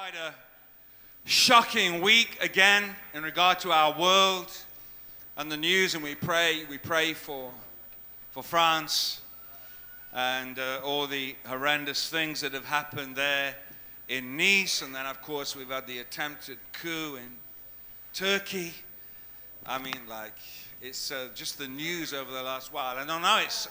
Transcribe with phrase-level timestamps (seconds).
[0.00, 0.32] quite a
[1.26, 4.50] shocking week again in regard to our world
[5.36, 7.50] and the news, and we pray, we pray for,
[8.30, 9.20] for France
[10.14, 13.54] and uh, all the horrendous things that have happened there
[14.08, 17.36] in Nice, and then of course we've had the attempted coup in
[18.14, 18.72] Turkey.
[19.66, 20.38] I mean, like
[20.80, 22.96] it's uh, just the news over the last while.
[22.96, 23.44] And I know.
[23.44, 23.68] It's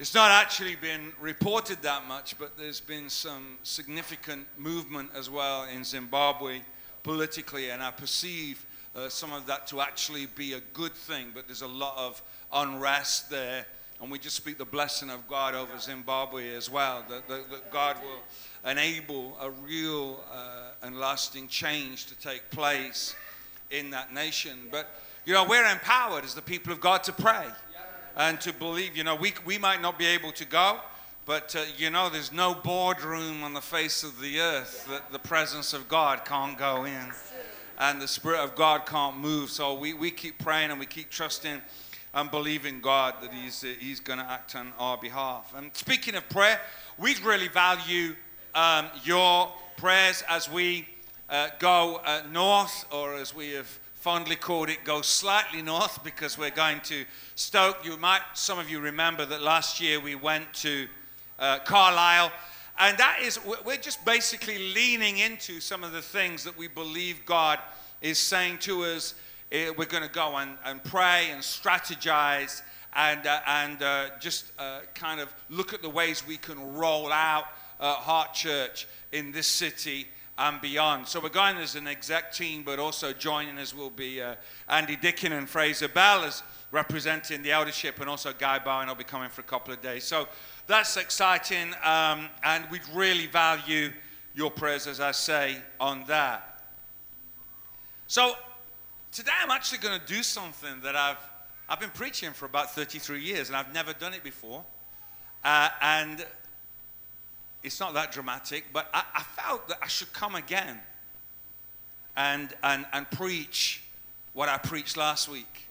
[0.00, 5.64] it's not actually been reported that much, but there's been some significant movement as well
[5.64, 6.60] in Zimbabwe
[7.02, 8.64] politically, and I perceive
[8.96, 11.32] uh, some of that to actually be a good thing.
[11.34, 13.66] But there's a lot of unrest there,
[14.00, 17.04] and we just speak the blessing of God over Zimbabwe as well.
[17.10, 23.14] That, that, that God will enable a real uh, and lasting change to take place
[23.70, 24.60] in that nation.
[24.70, 24.88] But
[25.26, 27.44] you know, we're empowered as the people of God to pray
[28.16, 28.96] and to believe.
[28.96, 30.80] You know, we, we might not be able to go,
[31.26, 35.18] but uh, you know, there's no boardroom on the face of the earth that the
[35.18, 37.12] presence of God can't go in
[37.78, 39.50] and the Spirit of God can't move.
[39.50, 41.60] So we, we keep praying and we keep trusting
[42.12, 45.54] and believing God that He's, uh, he's going to act on our behalf.
[45.56, 46.60] And speaking of prayer,
[46.98, 48.14] we really value
[48.54, 50.86] um, your prayers as we
[51.30, 56.38] uh, go uh, north, or as we have fondly called it go slightly north because
[56.38, 57.84] we're going to Stoke.
[57.84, 60.86] You might, some of you remember that last year we went to
[61.38, 62.32] uh, Carlisle.
[62.78, 67.26] And that is, we're just basically leaning into some of the things that we believe
[67.26, 67.58] God
[68.00, 69.14] is saying to us.
[69.52, 72.62] Eh, we're going to go and, and pray and strategize
[72.96, 77.12] and, uh, and uh, just uh, kind of look at the ways we can roll
[77.12, 77.44] out
[77.78, 80.06] uh, Heart Church in this city
[80.40, 81.06] and beyond.
[81.06, 84.36] So we're going as an exec team, but also joining us will be uh,
[84.70, 89.04] Andy Dickin and Fraser Bell as representing the eldership, and also Guy Bowen will be
[89.04, 90.04] coming for a couple of days.
[90.04, 90.28] So
[90.66, 93.92] that's exciting, um, and we'd really value
[94.34, 96.62] your prayers, as I say, on that.
[98.06, 98.32] So
[99.12, 101.18] today I'm actually going to do something that I've
[101.68, 104.64] I've been preaching for about 33 years, and I've never done it before.
[105.44, 106.26] Uh, and
[107.62, 110.78] it's not that dramatic, but I, I, felt that I should come again
[112.16, 113.82] and, and, and preach
[114.32, 115.68] what I preached last week.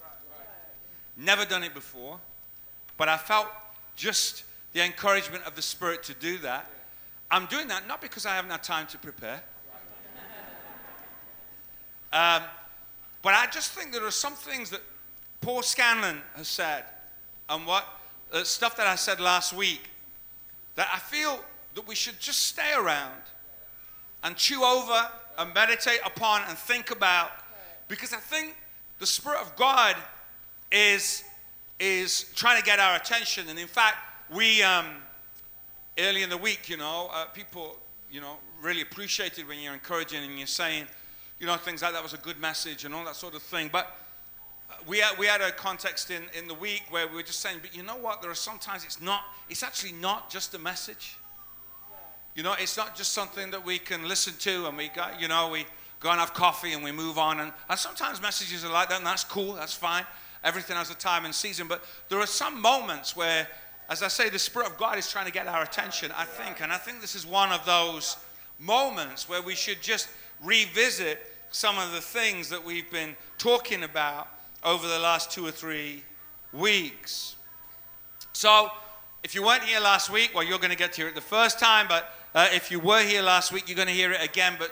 [1.17, 2.19] Never done it before,
[2.97, 3.47] but I felt
[3.95, 6.69] just the encouragement of the Spirit to do that.
[7.31, 9.41] I'm doing that not because I haven't had time to prepare,
[12.13, 12.43] um,
[13.21, 14.81] but I just think there are some things that
[15.41, 16.85] Paul Scanlon has said
[17.49, 17.85] and what
[18.31, 19.89] uh, stuff that I said last week
[20.75, 21.39] that I feel
[21.75, 23.21] that we should just stay around
[24.23, 27.31] and chew over and meditate upon and think about
[27.87, 28.55] because I think
[28.99, 29.95] the Spirit of God
[30.71, 31.23] is,
[31.79, 33.47] is trying to get our attention.
[33.49, 33.97] And in fact,
[34.29, 34.85] we, um,
[35.97, 37.77] early in the week, you know, uh, people,
[38.11, 40.85] you know, really appreciated when you're encouraging and you're saying,
[41.39, 43.69] you know, things like that was a good message and all that sort of thing.
[43.71, 43.95] But
[44.85, 47.59] we had, we had a context in, in the week where we were just saying,
[47.61, 48.21] but you know what?
[48.21, 51.15] There are sometimes it's not, it's actually not just a message.
[52.39, 55.27] You know, it's not just something that we can listen to and we got, you
[55.27, 55.65] know, we
[55.99, 57.41] go and have coffee and we move on.
[57.41, 60.05] And, and sometimes messages are like that, and that's cool, that's fine.
[60.41, 61.67] Everything has a time and season.
[61.67, 63.45] But there are some moments where,
[63.89, 66.61] as I say, the Spirit of God is trying to get our attention, I think.
[66.61, 68.15] And I think this is one of those
[68.57, 70.07] moments where we should just
[70.41, 71.19] revisit
[71.51, 74.29] some of the things that we've been talking about
[74.63, 76.03] over the last two or three
[76.53, 77.35] weeks.
[78.31, 78.71] So,
[79.25, 81.87] if you weren't here last week, well, you're going to get it the first time,
[81.89, 84.71] but uh, if you were here last week, you're going to hear it again, but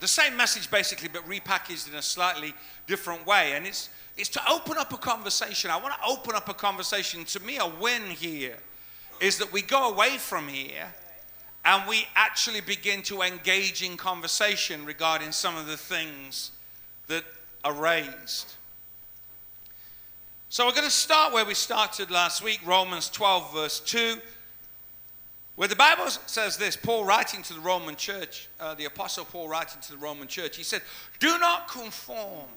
[0.00, 2.52] the same message basically, but repackaged in a slightly
[2.86, 3.52] different way.
[3.52, 5.70] And it's, it's to open up a conversation.
[5.70, 7.24] I want to open up a conversation.
[7.24, 8.56] To me, a win here
[9.20, 10.92] is that we go away from here
[11.64, 16.50] and we actually begin to engage in conversation regarding some of the things
[17.06, 17.24] that
[17.64, 18.52] are raised.
[20.50, 24.16] So we're going to start where we started last week, Romans 12, verse 2.
[25.56, 29.48] Where the Bible says this, Paul writing to the Roman church, uh, the Apostle Paul
[29.48, 30.82] writing to the Roman church, he said,
[31.20, 32.48] Do not conform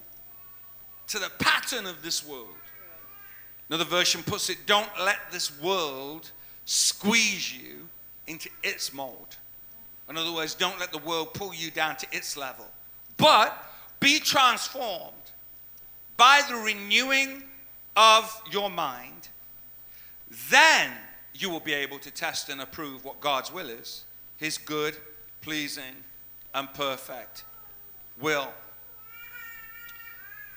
[1.07, 2.47] to the pattern of this world.
[3.69, 6.31] Another version puts it, Don't let this world
[6.65, 7.88] squeeze you
[8.25, 9.38] into its mold.
[10.09, 12.65] In other words, don't let the world pull you down to its level.
[13.17, 13.65] But
[13.99, 15.13] be transformed
[16.15, 17.44] by the renewing
[17.95, 19.29] of your mind.
[20.49, 20.91] Then
[21.37, 24.03] you will be able to test and approve what God's will is
[24.37, 24.97] His good,
[25.41, 26.03] pleasing,
[26.53, 27.43] and perfect
[28.19, 28.47] will.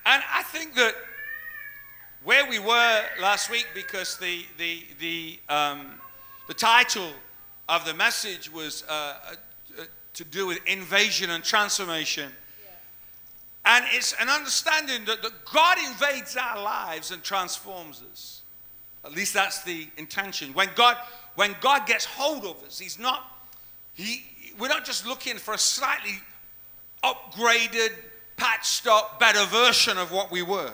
[0.06, 0.94] And I think that
[2.24, 6.00] where we were last week, because the, the, the, um,
[6.48, 7.10] the title
[7.68, 9.16] of the message was uh,
[9.78, 9.84] uh,
[10.14, 12.30] to do with invasion and transformation.
[13.64, 18.42] And it's an understanding that, that God invades our lives and transforms us.
[19.04, 20.52] At least that's the intention.
[20.52, 20.96] When God,
[21.34, 23.24] when God gets hold of us, He's not,
[23.94, 24.24] he,
[24.58, 26.18] we're not just looking for a slightly
[27.02, 27.90] upgraded,
[28.36, 30.72] patched up, better version of what we were.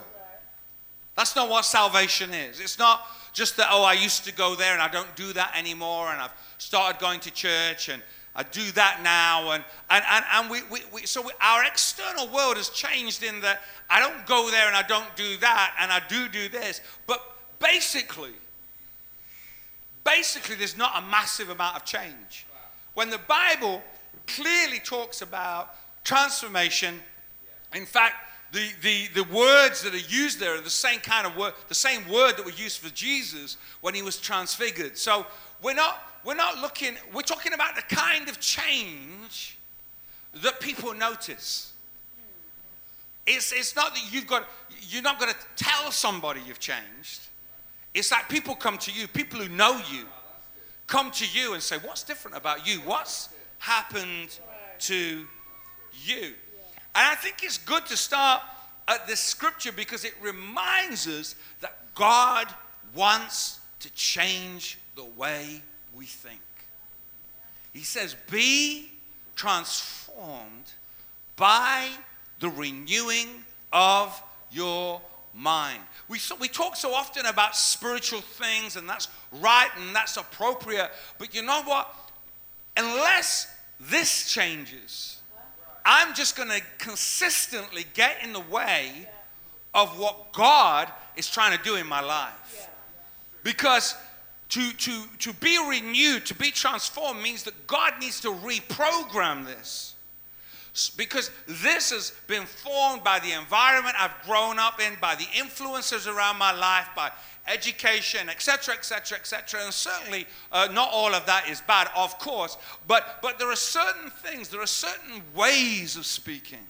[1.15, 2.59] That's not what salvation is.
[2.59, 3.01] It's not
[3.33, 6.21] just that, oh, I used to go there and I don't do that anymore, and
[6.21, 8.01] I've started going to church and
[8.35, 9.51] I do that now.
[9.51, 13.41] And, and, and, and we, we, we so we, our external world has changed in
[13.41, 16.81] that I don't go there and I don't do that, and I do do this.
[17.07, 17.19] But
[17.59, 18.33] basically,
[20.03, 22.45] basically, there's not a massive amount of change.
[22.93, 23.81] When the Bible
[24.25, 26.99] clearly talks about transformation,
[27.73, 28.15] in fact,
[28.51, 31.75] the, the, the words that are used there are the same kind of word, the
[31.75, 34.97] same word that were used for Jesus when he was transfigured.
[34.97, 35.25] So
[35.61, 39.57] we're not, we're not looking, we're talking about the kind of change
[40.33, 41.73] that people notice.
[43.25, 44.47] It's, it's not that you've got,
[44.89, 47.27] you're not going to tell somebody you've changed.
[47.93, 50.05] It's like people come to you, people who know you,
[50.85, 52.79] come to you and say, What's different about you?
[52.81, 53.29] What's
[53.59, 54.37] happened
[54.79, 55.25] to
[56.03, 56.33] you?
[56.95, 58.41] And I think it's good to start
[58.87, 62.47] at this scripture because it reminds us that God
[62.95, 65.61] wants to change the way
[65.95, 66.41] we think.
[67.73, 68.91] He says, Be
[69.35, 70.71] transformed
[71.35, 71.89] by
[72.39, 73.27] the renewing
[73.71, 75.01] of your
[75.37, 75.81] mind.
[76.07, 80.89] We, so, we talk so often about spiritual things, and that's right and that's appropriate.
[81.17, 81.93] But you know what?
[82.75, 85.17] Unless this changes,
[85.85, 89.07] I'm just going to consistently get in the way
[89.73, 92.69] of what God is trying to do in my life.
[93.43, 93.95] Because
[94.49, 99.95] to, to, to be renewed, to be transformed, means that God needs to reprogram this.
[100.95, 106.07] Because this has been formed by the environment I've grown up in, by the influences
[106.07, 107.11] around my life, by
[107.47, 109.61] education, etc., etc., etc.
[109.63, 112.57] And certainly, uh, not all of that is bad, of course.
[112.87, 116.65] But but there are certain things, there are certain ways of speaking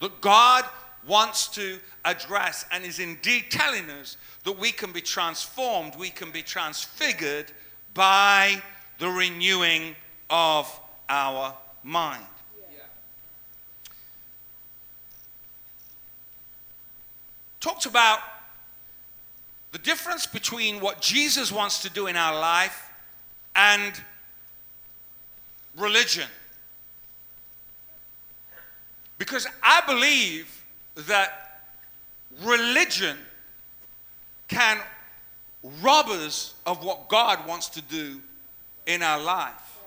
[0.00, 0.64] that God
[1.06, 6.30] wants to address, and is indeed telling us that we can be transformed, we can
[6.30, 7.46] be transfigured
[7.94, 8.62] by
[8.98, 9.96] the renewing
[10.30, 12.24] of our mind.
[17.60, 18.20] Talked about
[19.72, 22.90] the difference between what Jesus wants to do in our life
[23.54, 23.92] and
[25.76, 26.28] religion.
[29.18, 30.64] Because I believe
[30.94, 31.60] that
[32.42, 33.16] religion
[34.46, 34.78] can
[35.82, 38.20] rob us of what God wants to do
[38.86, 39.78] in our life.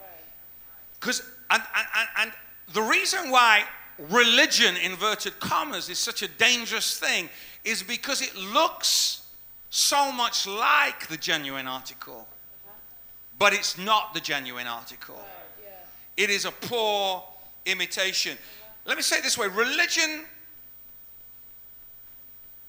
[1.00, 2.32] Because, and, and, and
[2.74, 3.64] the reason why
[4.10, 7.30] religion, inverted commas, is such a dangerous thing
[7.64, 9.22] is because it looks
[9.70, 12.28] so much like the genuine article,
[13.40, 15.20] but it's not the genuine article.
[16.18, 17.24] It is a poor
[17.66, 18.38] imitation.
[18.86, 20.26] Let me say it this way religion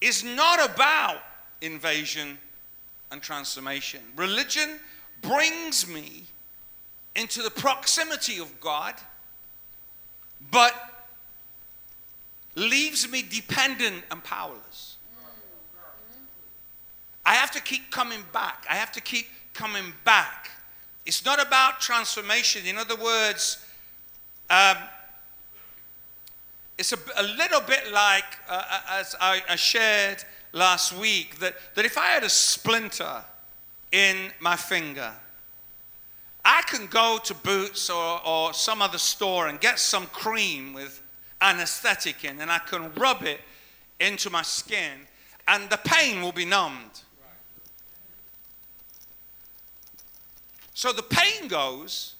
[0.00, 1.22] is not about
[1.60, 2.38] invasion
[3.10, 4.00] and transformation.
[4.16, 4.78] Religion
[5.22, 6.24] brings me
[7.14, 8.94] into the proximity of God,
[10.50, 10.91] but
[12.54, 14.96] leaves me dependent and powerless.
[17.24, 18.66] I have to keep coming back.
[18.68, 20.50] I have to keep coming back.
[21.06, 22.66] It's not about transformation.
[22.66, 23.64] In other words,
[24.50, 24.76] um,
[26.78, 31.54] it's a, a, little bit like, uh, uh, as I, I, shared last week, that,
[31.74, 33.22] that if I had a splinter
[33.92, 35.12] in my finger,
[36.44, 41.01] I can go to Boots or, or some other store and get some cream with
[41.42, 43.40] anesthetic in, and I can rub it
[44.00, 45.06] into my skin,
[45.48, 47.02] and the pain will be numbed.
[50.74, 52.14] So the pain goes,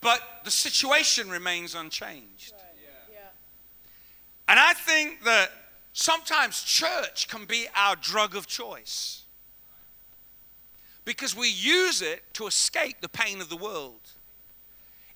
[0.00, 2.54] but the situation remains unchanged.
[4.48, 5.50] And I think that
[5.92, 9.22] sometimes church can be our drug of choice
[11.04, 14.00] because we use it to escape the pain of the world.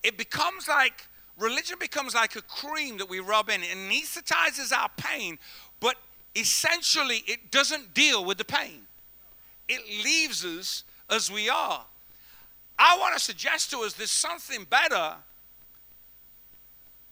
[0.03, 1.07] It becomes like
[1.41, 3.63] religion becomes like a cream that we rub in.
[3.63, 5.39] It anesthetizes our pain,
[5.81, 5.97] but
[6.37, 8.83] essentially it doesn't deal with the pain.
[9.69, 11.85] It leaves us as we are.
[12.79, 15.15] I want to suggest to us there's something better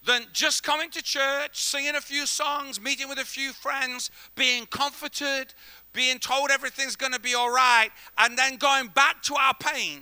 [0.06, 4.64] than just coming to church, singing a few songs, meeting with a few friends, being
[4.66, 5.52] comforted,
[5.92, 10.00] being told everything's going to be all right, and then going back to our pain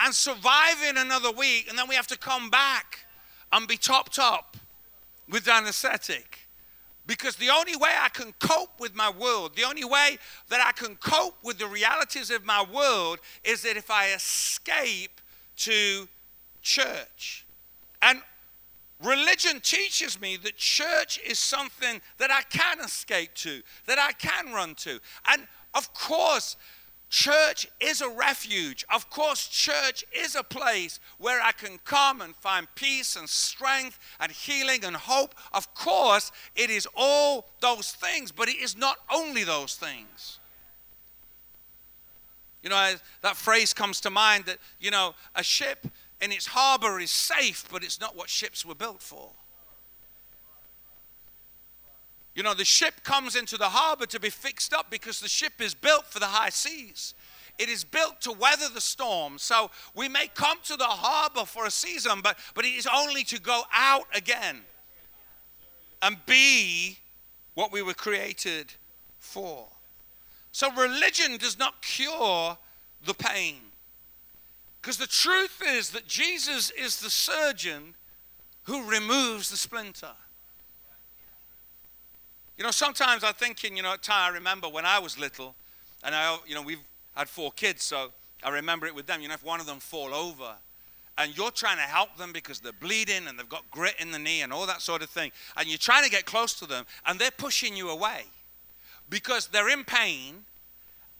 [0.00, 3.03] and surviving another week, and then we have to come back
[3.54, 4.56] and be topped up
[5.30, 6.40] with anesthetic.
[7.06, 10.18] Because the only way I can cope with my world, the only way
[10.48, 15.20] that I can cope with the realities of my world is that if I escape
[15.58, 16.08] to
[16.62, 17.46] church.
[18.02, 18.22] And
[19.02, 24.52] religion teaches me that church is something that I can escape to, that I can
[24.52, 24.98] run to.
[25.28, 26.56] And of course,
[27.14, 28.84] Church is a refuge.
[28.92, 34.00] Of course, church is a place where I can come and find peace and strength
[34.18, 35.36] and healing and hope.
[35.52, 40.40] Of course, it is all those things, but it is not only those things.
[42.64, 45.86] You know, that phrase comes to mind that, you know, a ship
[46.20, 49.30] in its harbor is safe, but it's not what ships were built for.
[52.34, 55.60] You know, the ship comes into the harbor to be fixed up because the ship
[55.60, 57.14] is built for the high seas.
[57.58, 59.38] It is built to weather the storm.
[59.38, 63.22] So we may come to the harbor for a season, but, but it is only
[63.24, 64.62] to go out again
[66.02, 66.98] and be
[67.54, 68.72] what we were created
[69.18, 69.68] for.
[70.50, 72.58] So religion does not cure
[73.04, 73.56] the pain.
[74.80, 77.94] Because the truth is that Jesus is the surgeon
[78.64, 80.12] who removes the splinter.
[82.56, 85.54] You know, sometimes I'm thinking, you know, at time I remember when I was little,
[86.04, 86.78] and I, you know, we've
[87.16, 88.10] had four kids, so
[88.44, 89.20] I remember it with them.
[89.20, 90.54] You know, if one of them fall over,
[91.18, 94.18] and you're trying to help them because they're bleeding and they've got grit in the
[94.18, 96.86] knee and all that sort of thing, and you're trying to get close to them,
[97.06, 98.24] and they're pushing you away
[99.10, 100.44] because they're in pain,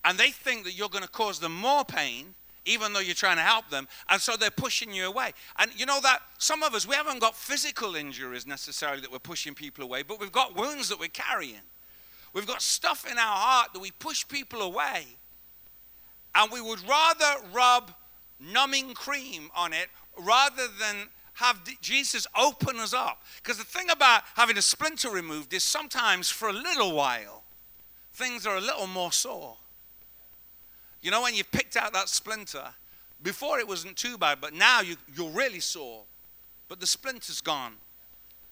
[0.05, 3.37] and they think that you're going to cause them more pain, even though you're trying
[3.37, 3.89] to help them.
[4.09, 5.33] And so they're pushing you away.
[5.59, 9.19] And you know that some of us, we haven't got physical injuries necessarily that we're
[9.19, 11.61] pushing people away, but we've got wounds that we're carrying.
[12.33, 15.05] We've got stuff in our heart that we push people away.
[16.35, 17.93] And we would rather rub
[18.41, 23.23] numbing cream on it rather than have Jesus open us up.
[23.43, 27.43] Because the thing about having a splinter removed is sometimes for a little while,
[28.13, 29.57] things are a little more sore.
[31.05, 32.65] You know, when you've picked out that splinter,
[33.23, 36.01] before it wasn't too bad, but now you, you're really sore.
[36.67, 37.75] But the splinter's gone,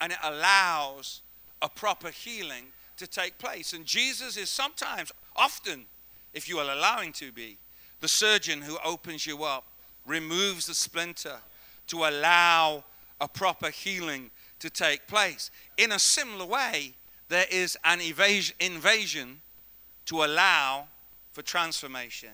[0.02, 1.22] and it allows
[1.62, 2.66] a proper healing
[2.98, 3.72] to take place.
[3.72, 5.86] And Jesus is sometimes, often,
[6.34, 7.56] if you will allow him to be,
[8.00, 9.64] the surgeon who opens you up,
[10.06, 11.38] removes the splinter
[11.86, 12.84] to allow
[13.18, 15.50] a proper healing to take place.
[15.78, 16.92] In a similar way,
[17.30, 19.40] there is an invasion
[20.04, 20.88] to allow
[21.32, 22.30] for transformation.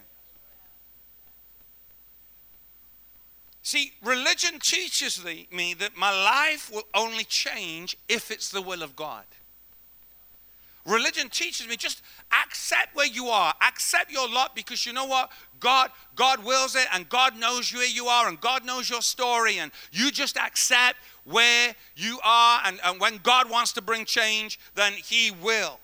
[3.63, 8.97] See, religion teaches me that my life will only change if it's the will of
[8.97, 9.25] God.
[10.87, 12.01] Religion teaches me just
[12.47, 15.31] accept where you are, accept your lot because you know what?
[15.61, 19.59] God, God wills it and God knows where you are and God knows your story
[19.59, 24.59] and you just accept where you are and, and when God wants to bring change,
[24.77, 25.79] then He will.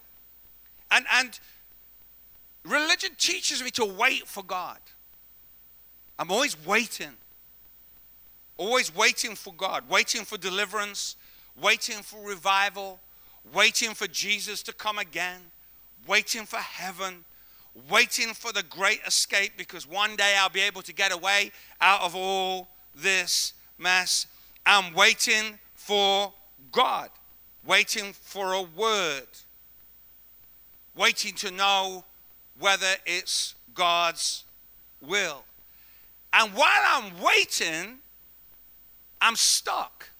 [0.90, 1.38] And and
[2.64, 4.78] religion teaches me to wait for God.
[6.18, 7.12] I'm always waiting.
[8.56, 11.16] Always waiting for God, waiting for deliverance,
[11.60, 13.00] waiting for revival,
[13.52, 15.40] waiting for Jesus to come again,
[16.06, 17.24] waiting for heaven,
[17.90, 22.02] waiting for the great escape because one day I'll be able to get away out
[22.02, 24.26] of all this mess.
[24.64, 26.32] I'm waiting for
[26.70, 27.10] God,
[27.66, 29.26] waiting for a word,
[30.94, 32.04] waiting to know
[32.58, 34.44] whether it's God's
[35.00, 35.44] will.
[36.32, 37.98] And while I'm waiting,
[39.20, 40.10] I'm stuck.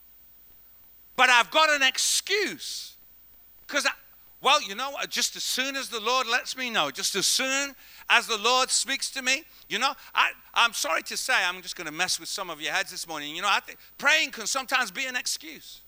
[1.17, 2.97] But I've got an excuse.
[3.67, 3.87] Because,
[4.41, 5.11] well, you know what?
[5.11, 7.75] Just as soon as the Lord lets me know, just as soon
[8.09, 11.77] as the Lord speaks to me, you know, I, I'm sorry to say, I'm just
[11.77, 13.35] going to mess with some of your heads this morning.
[13.35, 15.81] You know, I think praying can sometimes be an excuse.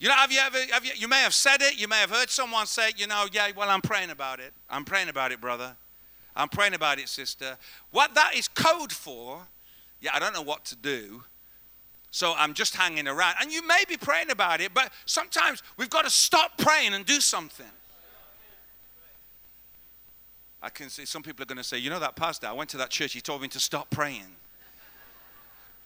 [0.00, 2.10] You know, have you ever, have you, you may have said it, you may have
[2.10, 4.54] heard someone say, you know, yeah, well, I'm praying about it.
[4.70, 5.76] I'm praying about it, brother.
[6.34, 7.58] I'm praying about it, sister.
[7.90, 9.42] What that is code for,
[10.00, 11.22] yeah, I don't know what to do.
[12.10, 13.34] So I'm just hanging around.
[13.42, 17.04] And you may be praying about it, but sometimes we've got to stop praying and
[17.04, 17.66] do something.
[20.62, 22.70] I can see some people are going to say, you know, that pastor, I went
[22.70, 24.36] to that church, he told me to stop praying.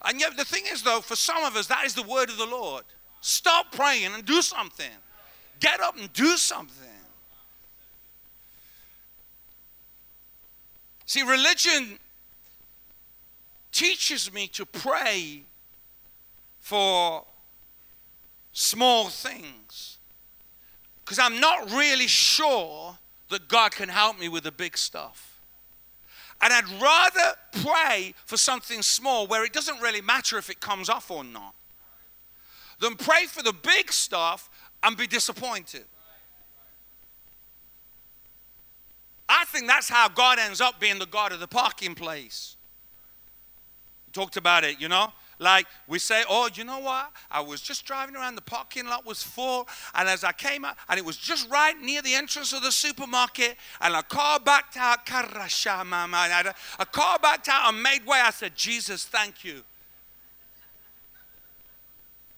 [0.04, 2.37] And yet, the thing is, though, for some of us, that is the word of
[2.37, 2.85] the Lord.
[3.26, 4.90] Stop praying and do something.
[5.58, 6.84] Get up and do something.
[11.06, 11.98] See, religion
[13.72, 15.44] teaches me to pray
[16.60, 17.24] for
[18.52, 19.96] small things
[21.02, 22.98] because I'm not really sure
[23.30, 25.40] that God can help me with the big stuff.
[26.42, 30.90] And I'd rather pray for something small where it doesn't really matter if it comes
[30.90, 31.54] off or not
[32.80, 34.50] than pray for the big stuff
[34.82, 35.84] and be disappointed.
[39.28, 42.56] I think that's how God ends up being the God of the parking place.
[44.12, 45.12] talked about it, you know?
[45.38, 47.10] Like we say, oh, you know what?
[47.30, 50.76] I was just driving around, the parking lot was full, and as I came out,
[50.88, 54.76] and it was just right near the entrance of the supermarket, and a car backed
[54.76, 58.20] out, a car backed out and made way.
[58.22, 59.62] I said, Jesus, thank you.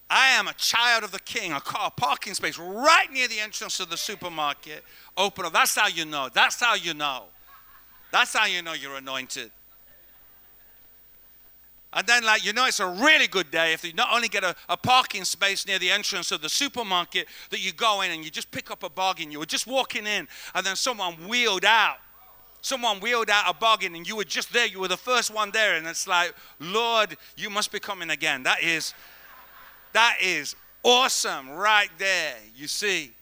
[0.08, 3.80] I am a child of the king, a car parking space right near the entrance
[3.80, 4.84] of the supermarket.
[5.16, 5.52] Open up.
[5.52, 6.28] That's how you know.
[6.32, 7.25] That's how you know.
[8.12, 9.50] That's how you know you're anointed.
[11.92, 14.44] And then, like, you know, it's a really good day if you not only get
[14.44, 18.22] a, a, parking space near the entrance of the supermarket that you go in and
[18.22, 19.32] you just pick up a bargain.
[19.32, 21.96] You were just walking in, and then someone wheeled out.
[22.60, 24.66] Someone wheeled out a bargain, and you were just there.
[24.66, 28.42] You were the first one there, and it's like, Lord, you must be coming again.
[28.42, 28.92] That is,
[29.96, 33.12] that is awesome right there, you see.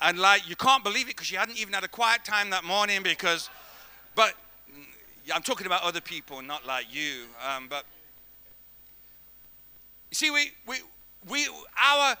[0.00, 2.62] And like, you can't believe it because you hadn't even had a quiet time that
[2.62, 3.50] morning because,
[4.14, 4.34] but
[5.34, 7.24] I'm talking about other people, not like you.
[7.44, 7.84] Um, but
[10.12, 10.76] you see, we, we,
[11.28, 11.48] we,
[11.82, 12.16] our,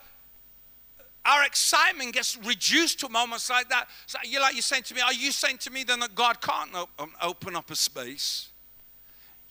[1.24, 3.86] our excitement gets reduced to moments like that.
[4.06, 6.40] So you're like you're saying to me, are you saying to me then that God
[6.40, 8.48] can't um, open up a space?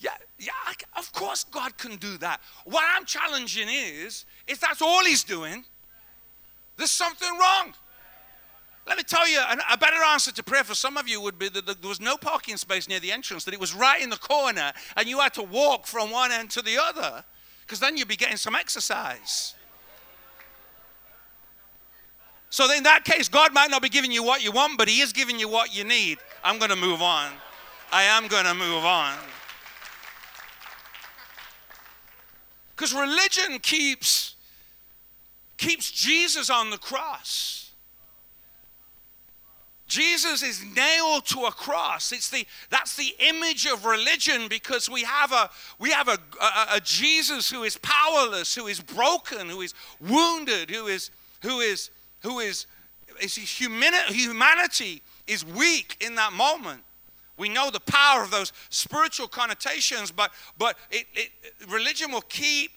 [0.04, 0.52] Yeah, yeah,
[0.98, 2.42] of course God can do that.
[2.66, 5.64] What I'm challenging is, if that's all He's doing,
[6.76, 7.74] there's something wrong.
[8.86, 9.40] Let me tell you,
[9.72, 12.18] a better answer to prayer for some of you would be that there was no
[12.18, 15.34] parking space near the entrance, that it was right in the corner, and you had
[15.36, 17.24] to walk from one end to the other,
[17.62, 19.56] because then you'd be getting some exercise.
[22.50, 25.00] So, in that case, God might not be giving you what you want, but He
[25.00, 26.18] is giving you what you need.
[26.44, 27.32] I'm going to move on.
[27.90, 29.16] I am going to move on.
[32.76, 34.36] Because religion keeps,
[35.58, 37.72] keeps Jesus on the cross.
[39.94, 42.12] Jesus is nailed to a cross.
[42.12, 46.78] It's the, that's the image of religion because we have, a, we have a, a,
[46.78, 51.12] a Jesus who is powerless, who is broken, who is wounded, who is,
[51.44, 52.66] who is, who is,
[53.22, 56.82] is humanity, humanity is weak in that moment.
[57.38, 61.30] We know the power of those spiritual connotations, but, but it, it,
[61.68, 62.72] religion will keep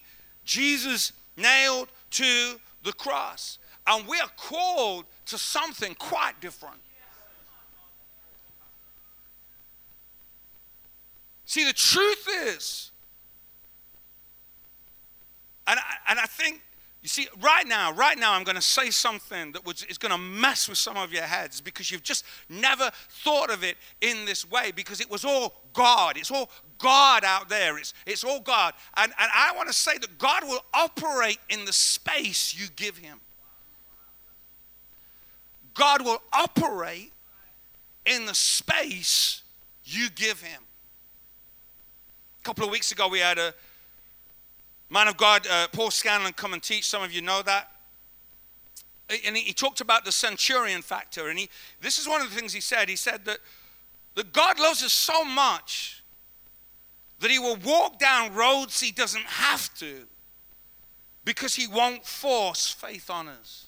[0.45, 3.59] Jesus nailed to the cross.
[3.85, 6.79] And we are called to something quite different.
[11.45, 12.91] See, the truth is,
[15.65, 16.61] and I, and I think,
[17.07, 20.17] you see, right now, right now, I'm going to say something that is going to
[20.17, 22.91] mess with some of your heads because you've just never
[23.23, 26.17] thought of it in this way because it was all God.
[26.17, 27.77] It's all God out there.
[27.77, 28.73] It's, it's all God.
[28.97, 32.97] And, and I want to say that God will operate in the space you give
[32.97, 33.21] Him.
[35.75, 37.13] God will operate
[38.05, 39.43] in the space
[39.85, 40.61] you give Him
[42.41, 43.53] A couple of weeks ago, we had a
[44.89, 46.87] man of God, uh, Paul Scanlon, come and teach.
[46.87, 47.71] Some of you know that.
[49.25, 51.29] And he, talked about the centurion factor.
[51.29, 51.49] And he,
[51.81, 52.89] this is one of the things he said.
[52.89, 53.39] He said that,
[54.15, 56.03] that God loves us so much
[57.19, 60.05] that he will walk down roads he doesn't have to
[61.23, 63.67] because he won't force faith on us.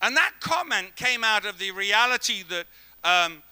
[0.00, 2.66] And that comment came out of the reality that
[3.02, 3.42] um,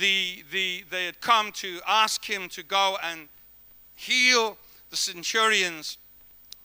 [0.00, 3.28] the, the, they had come to ask him to go and
[3.94, 4.56] heal
[4.90, 5.98] the centurion's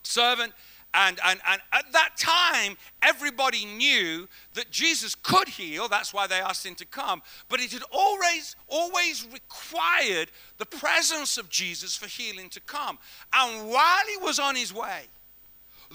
[0.03, 0.53] servant.
[0.95, 5.87] And, and, and at that time, everybody knew that Jesus could heal.
[5.87, 7.23] That's why they asked him to come.
[7.49, 12.99] But it had always, always required the presence of Jesus for healing to come.
[13.33, 15.05] And while he was on his way,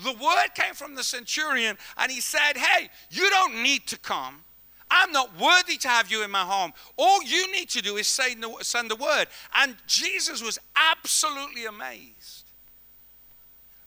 [0.02, 4.42] the word came from the centurion and he said, Hey, you don't need to come.
[4.90, 6.72] I'm not worthy to have you in my home.
[6.96, 9.27] All you need to do is say, send the word.
[9.55, 12.44] And Jesus was absolutely amazed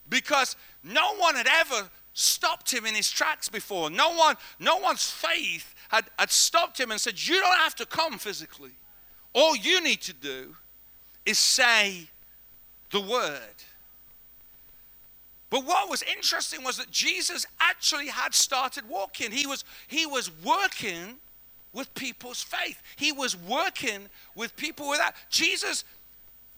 [0.09, 3.89] because no one had ever stopped him in his tracks before.
[3.89, 7.85] No one, no one's faith had, had stopped him and said, You don't have to
[7.85, 8.71] come physically.
[9.33, 10.55] All you need to do
[11.25, 12.09] is say
[12.91, 13.39] the word.
[15.51, 19.31] But what was interesting was that Jesus actually had started walking.
[19.31, 21.17] He was, he was working
[21.73, 22.81] with people's faith.
[22.95, 25.13] He was working with people with that.
[25.29, 25.83] Jesus,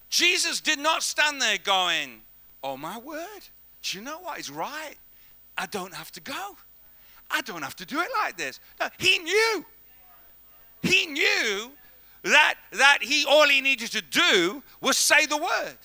[0.10, 2.22] Jesus did not stand there going,
[2.64, 3.42] Oh my word,
[3.82, 4.40] do you know what?
[4.40, 4.96] is right?
[5.58, 6.56] I don't have to go.
[7.32, 8.60] I don't have to do it like this.
[8.80, 9.66] No, he knew.
[10.84, 11.72] He knew
[12.22, 15.78] that, that he all he needed to do was say the word.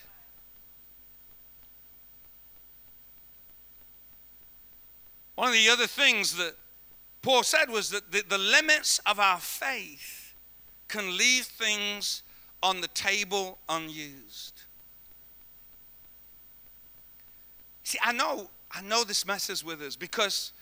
[5.39, 6.57] One of the other things that
[7.23, 10.35] Paul said was that the, the limits of our faith
[10.89, 12.25] can leave things
[12.61, 14.63] on the table unused.
[17.85, 20.53] See, I know, I know this messes with us because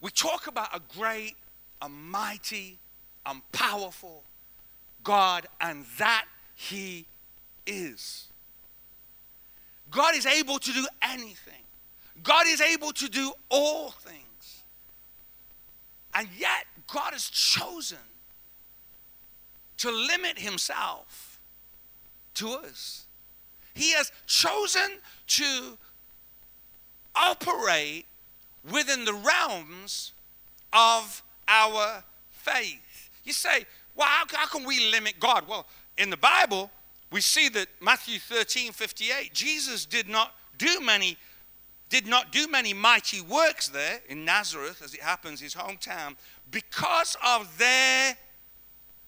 [0.00, 1.36] we talk about a great,
[1.80, 2.78] a mighty,
[3.24, 4.24] and powerful
[5.04, 6.24] God, and that
[6.56, 7.06] He
[7.64, 8.26] is.
[9.92, 11.63] God is able to do anything.
[12.22, 14.62] God is able to do all things.
[16.14, 17.98] And yet, God has chosen
[19.78, 21.40] to limit Himself
[22.34, 23.06] to us.
[23.74, 25.76] He has chosen to
[27.16, 28.06] operate
[28.72, 30.12] within the realms
[30.72, 33.10] of our faith.
[33.24, 35.46] You say, well, how, how can we limit God?
[35.48, 35.66] Well,
[35.98, 36.70] in the Bible,
[37.10, 41.16] we see that Matthew 13 58, Jesus did not do many
[41.94, 46.16] did not do many mighty works there in Nazareth, as it happens, his hometown,
[46.50, 48.16] because of their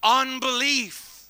[0.04, 1.28] unbelief.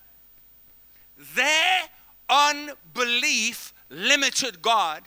[1.35, 1.81] Their
[2.29, 5.03] unbelief limited God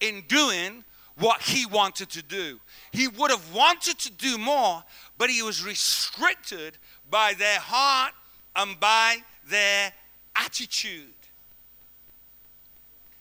[0.00, 0.82] in doing
[1.16, 2.58] what he wanted to do.
[2.90, 4.82] He would have wanted to do more,
[5.16, 6.76] but he was restricted
[7.08, 8.14] by their heart
[8.56, 9.92] and by their
[10.34, 11.14] attitude.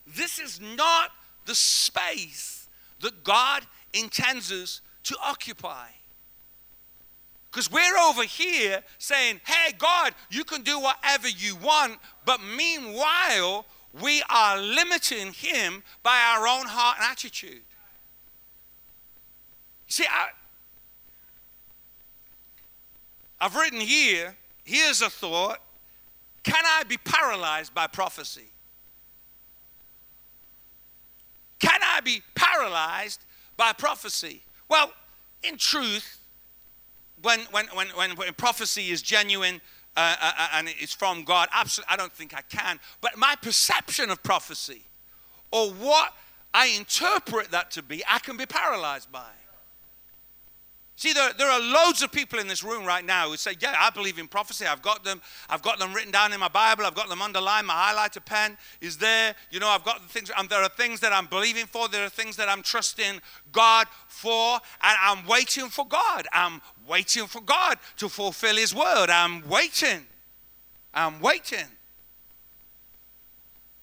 [0.08, 1.12] This is not
[1.46, 2.68] the space
[3.02, 5.88] that God intends us to occupy.
[7.52, 13.66] Because we're over here saying, hey, God, you can do whatever you want, but meanwhile,
[14.02, 17.62] we are limiting Him by our own heart and attitude.
[19.88, 20.28] See, I,
[23.40, 25.62] I've written here, here's a thought
[26.44, 28.50] Can I be paralyzed by prophecy?
[31.60, 33.26] Can I be paralyzed
[33.58, 34.44] by prophecy?
[34.70, 34.94] Well,
[35.44, 36.20] in truth,
[37.22, 39.60] when, when, when, when, prophecy is genuine
[39.98, 42.80] uh, uh, uh and it's from God, absolutely, I don't think I can.
[43.02, 44.84] But my perception of prophecy
[45.52, 46.13] or what
[46.54, 49.32] I interpret that to be, I can be paralyzed by.
[50.98, 53.76] See, there, there are loads of people in this room right now who say, Yeah,
[53.78, 54.66] I believe in prophecy.
[54.66, 55.22] I've got them.
[55.50, 56.86] I've got them written down in my Bible.
[56.86, 57.68] I've got them underlined.
[57.68, 59.36] My highlighter pen is there.
[59.52, 60.32] You know, I've got the things.
[60.38, 61.90] And there are things that I'm believing for.
[61.90, 63.20] There are things that I'm trusting
[63.52, 64.54] God for.
[64.82, 66.28] And I'm waiting for God.
[66.32, 69.10] I'm waiting for God to fulfill His word.
[69.10, 70.06] I'm waiting.
[70.94, 71.68] I'm waiting.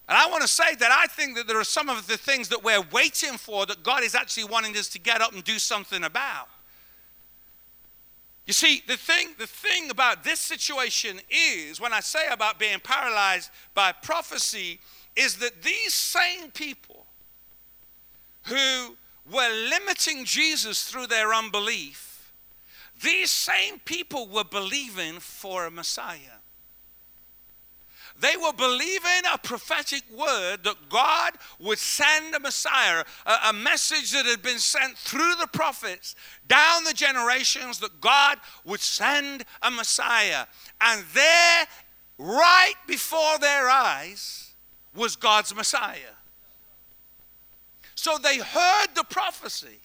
[0.08, 2.48] And I want to say that I think that there are some of the things
[2.48, 5.58] that we're waiting for that God is actually wanting us to get up and do
[5.58, 6.48] something about.
[8.46, 12.80] You see, the thing, the thing about this situation is, when I say about being
[12.80, 14.80] paralyzed by prophecy,
[15.14, 17.06] is that these same people
[18.44, 18.96] who
[19.30, 22.32] were limiting Jesus through their unbelief,
[23.00, 26.41] these same people were believing for a Messiah.
[28.20, 34.12] They were believing a prophetic word that God would send a Messiah, a, a, message
[34.12, 36.14] that had been sent through the prophets
[36.46, 40.46] down the generations that God would send a Messiah.
[40.80, 41.66] And there,
[42.18, 44.52] right before their eyes,
[44.94, 46.16] was God's Messiah.
[47.94, 49.78] So they heard the prophecy,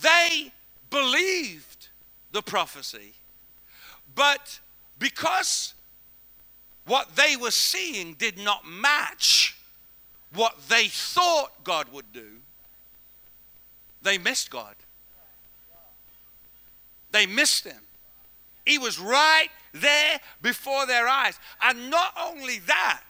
[0.00, 0.52] they
[0.90, 1.88] believed
[2.32, 3.14] the prophecy,
[4.14, 4.58] but
[4.98, 5.74] because
[6.86, 9.56] what they were seeing did not match
[10.34, 12.26] what they thought God would do,
[14.02, 14.74] they missed God.
[17.12, 17.80] They missed Him.
[18.64, 21.38] He was right there before their eyes.
[21.62, 23.02] And not only that,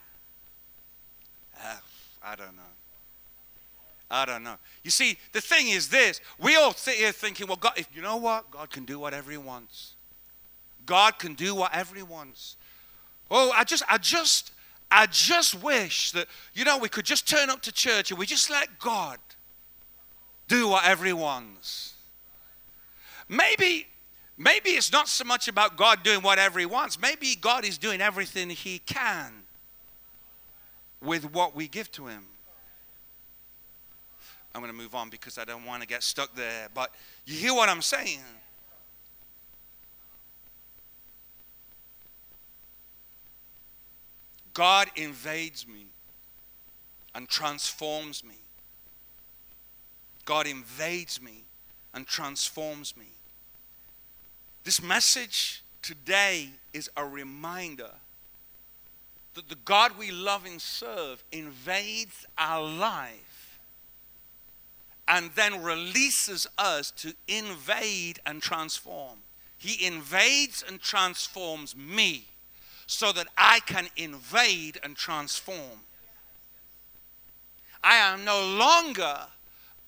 [1.63, 1.77] uh,
[2.23, 2.63] I don't know.
[4.11, 4.57] I don't know.
[4.83, 8.03] You see, the thing is this we all sit here thinking, well, God, if you
[8.03, 8.51] know what?
[8.51, 9.95] God can do whatever He wants.
[10.85, 12.57] God can do whatever He wants.
[13.35, 14.53] Oh, I just, I just,
[14.91, 18.27] I just wish that, you know, we could just turn up to church and we
[18.27, 19.19] just let God
[20.49, 21.95] do whatever He wants.
[23.31, 23.87] Maybe,
[24.37, 27.01] maybe it's not so much about God doing whatever He wants.
[27.01, 29.33] Maybe God is doing everything He can
[31.01, 32.27] with what we give to Him.
[34.55, 36.69] I'm going to move on because I don't want to get stuck there.
[36.75, 36.91] But
[37.25, 38.21] you hear what I'm saying?
[44.55, 45.87] God invades me
[47.15, 48.35] and transforms me.
[50.25, 51.45] God invades me
[51.95, 53.07] and transforms me.
[54.65, 57.91] This message today is a reminder
[59.35, 63.59] that the God we love and serve invades our life
[65.09, 69.19] and then releases us to invade and transform.
[69.59, 72.27] He invades and transforms me
[72.93, 75.81] so that I can invade and transform.
[77.83, 79.27] I am no longer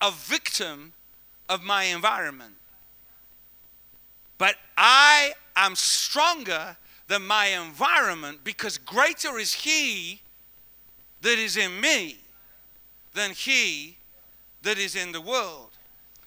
[0.01, 0.95] a victim
[1.49, 2.55] of my environment,
[4.39, 10.23] but I am stronger than my environment because greater is He
[11.21, 12.19] that is in me
[13.13, 13.99] than He
[14.63, 15.74] that is in the world.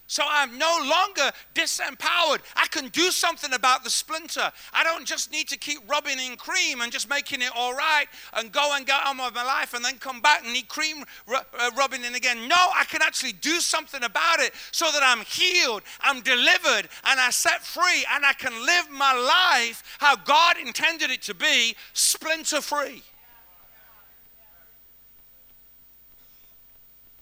[0.08, 2.39] So I'm no longer disempowered.
[2.56, 4.52] I can do something about the splinter.
[4.72, 8.06] I don't just need to keep rubbing in cream and just making it all right
[8.34, 11.04] and go and get on with my life and then come back and need cream
[11.28, 11.41] uh,
[11.78, 12.48] rubbing in again.
[12.48, 17.20] No, I can actually do something about it so that I'm healed, I'm delivered, and
[17.20, 21.76] I set free, and I can live my life how God intended it to be,
[21.91, 23.04] splinter free.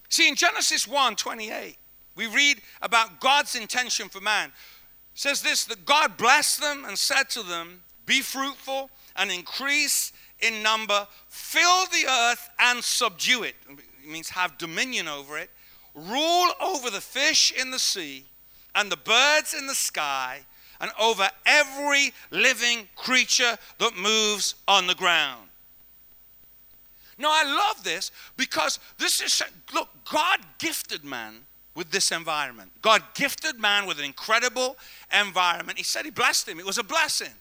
[0.10, 1.78] See, in Genesis 1 28,
[2.16, 4.50] we read about God's intention for man.
[4.50, 4.54] It
[5.20, 10.62] says this that God blessed them and said to them, Be fruitful and increase in
[10.62, 13.56] number, fill the earth and subdue it.
[13.70, 15.50] It means have dominion over it,
[15.94, 18.26] rule over the fish in the sea
[18.76, 20.42] and the birds in the sky,
[20.82, 25.48] and over every living creature that moves on the ground.
[27.18, 29.42] Now, I love this because this is,
[29.74, 31.45] look, God gifted man
[31.76, 32.72] with this environment.
[32.82, 34.78] God gifted man with an incredible
[35.18, 35.78] environment.
[35.78, 36.60] He said he blessed him.
[36.60, 37.34] It was a blessing.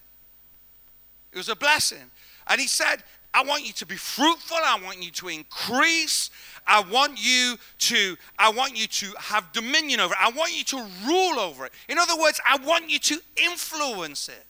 [1.32, 2.10] It was a blessing.
[2.48, 4.56] And he said, I want you to be fruitful.
[4.56, 6.30] I want you to increase.
[6.66, 10.20] I want you to I want you to have dominion over it.
[10.20, 11.72] I want you to rule over it.
[11.88, 14.46] In other words, I want you to influence it.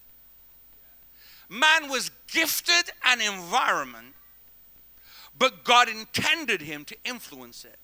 [1.49, 4.15] Man was gifted an environment,
[5.39, 7.79] but God intended him to influence it.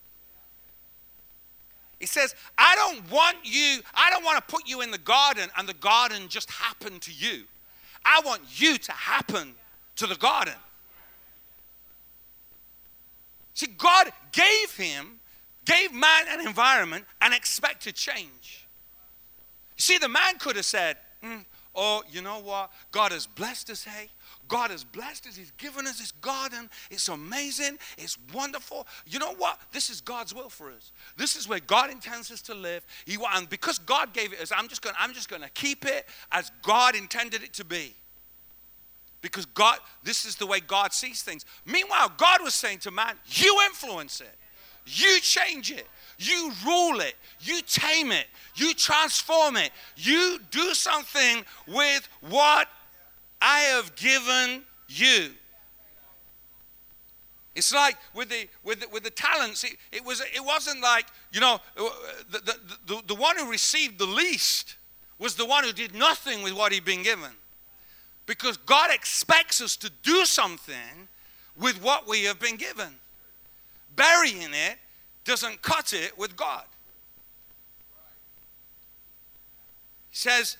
[2.00, 5.48] He says, I don't want you, I don't want to put you in the garden
[5.56, 7.44] and the garden just happen to you.
[8.04, 9.54] I want you to happen
[9.96, 10.54] to the garden.
[13.54, 15.20] See, God gave him,
[15.66, 18.66] gave man an environment and expected change.
[19.76, 22.70] You see, the man could have said, mm, Oh, you know what?
[22.90, 24.08] God has blessed us, hey.
[24.50, 25.36] God has blessed us.
[25.36, 26.68] He's given us this garden.
[26.90, 27.78] It's amazing.
[27.96, 28.86] It's wonderful.
[29.06, 29.60] You know what?
[29.72, 30.90] This is God's will for us.
[31.16, 32.84] This is where God intends us to live.
[33.06, 35.86] He, and because God gave it us, I'm just going I'm just going to keep
[35.86, 37.94] it as God intended it to be.
[39.22, 41.44] Because God, this is the way God sees things.
[41.64, 44.34] Meanwhile, God was saying to man, you influence it.
[44.84, 45.86] You change it.
[46.18, 47.14] You rule it.
[47.38, 48.26] You tame it.
[48.56, 49.70] You transform it.
[49.96, 52.66] You do something with what
[53.40, 55.30] I have given you.
[57.54, 59.64] It's like with the with the, with the talents.
[59.64, 61.88] It, it was it wasn't like you know uh,
[62.30, 64.76] the, the, the, the one who received the least
[65.18, 67.32] was the one who did nothing with what he'd been given,
[68.26, 71.08] because God expects us to do something
[71.58, 72.94] with what we have been given.
[73.96, 74.78] Burying it
[75.24, 76.64] doesn't cut it with God.
[80.10, 80.56] He says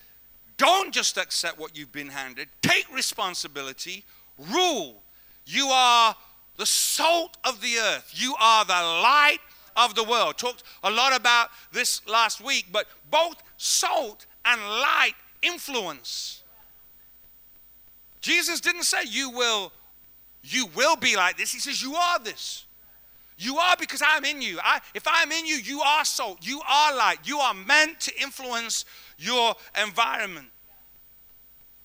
[0.61, 4.05] don't just accept what you've been handed, take responsibility,
[4.53, 5.03] rule.
[5.47, 6.15] You are
[6.59, 9.39] the salt of the earth, you are the light
[9.75, 10.37] of the world.
[10.37, 16.43] Talked a lot about this last week, but both salt and light influence.
[18.21, 19.73] Jesus didn't say you will
[20.43, 21.53] you will be like this.
[21.53, 22.67] He says you are this.
[23.41, 24.59] You are because I'm in you.
[24.63, 26.47] I, if I'm in you, you are salt.
[26.47, 27.21] You are light.
[27.25, 28.85] You are meant to influence
[29.17, 30.49] your environment.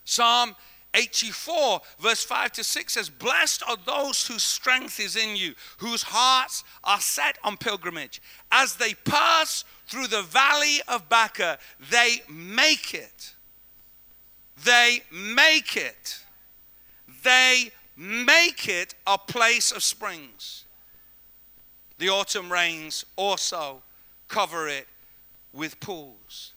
[0.03, 0.53] Psalm
[0.93, 6.03] 84, verse 5 to 6 says, Blessed are those whose strength is in you, whose
[6.03, 8.21] hearts are set on pilgrimage.
[8.51, 11.57] As they pass through the valley of Baca,
[11.89, 13.33] they make it.
[14.61, 16.19] They make it.
[17.23, 20.64] They make it a place of springs.
[21.97, 23.81] The autumn rains also
[24.27, 24.87] cover it
[25.53, 26.53] with pools.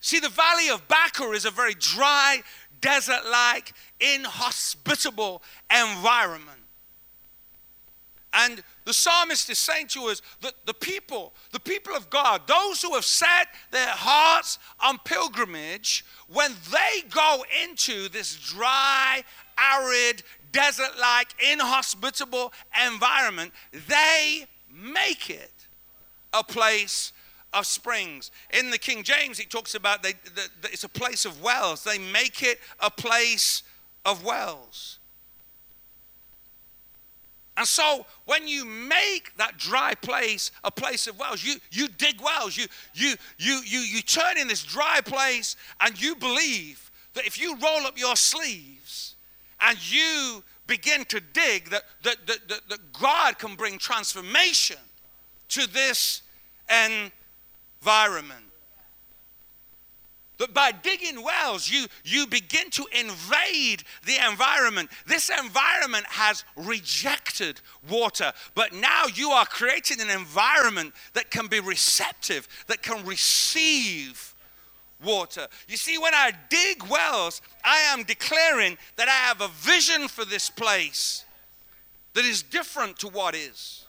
[0.00, 2.42] See, the valley of Baca is a very dry,
[2.80, 6.60] desert like, inhospitable environment.
[8.32, 12.80] And the psalmist is saying to us that the people, the people of God, those
[12.80, 19.24] who have set their hearts on pilgrimage, when they go into this dry,
[19.58, 22.52] arid, desert like, inhospitable
[22.86, 23.52] environment,
[23.88, 25.52] they make it
[26.32, 27.12] a place
[27.52, 28.30] of springs.
[28.52, 31.84] In the King James, it talks about they, the, the, it's a place of wells.
[31.84, 33.62] They make it a place
[34.04, 34.98] of wells.
[37.56, 42.20] And so when you make that dry place a place of wells, you, you dig
[42.20, 47.26] wells, you, you, you, you, you turn in this dry place and you believe that
[47.26, 49.16] if you roll up your sleeves
[49.60, 54.76] and you begin to dig, that, that, that, that, God can bring transformation
[55.48, 56.22] to this
[57.82, 58.44] environment.
[60.38, 64.90] That by digging wells, you, you begin to invade the environment.
[65.06, 71.60] This environment has rejected water, but now you are creating an environment that can be
[71.60, 74.29] receptive, that can receive
[75.04, 75.46] water.
[75.68, 80.24] You see, when I dig wells, I am declaring that I have a vision for
[80.24, 81.24] this place
[82.14, 83.86] that is different to what is.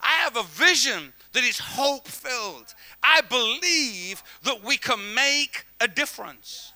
[0.00, 2.74] I have a vision that is hope filled.
[3.02, 6.72] I believe that we can make a difference.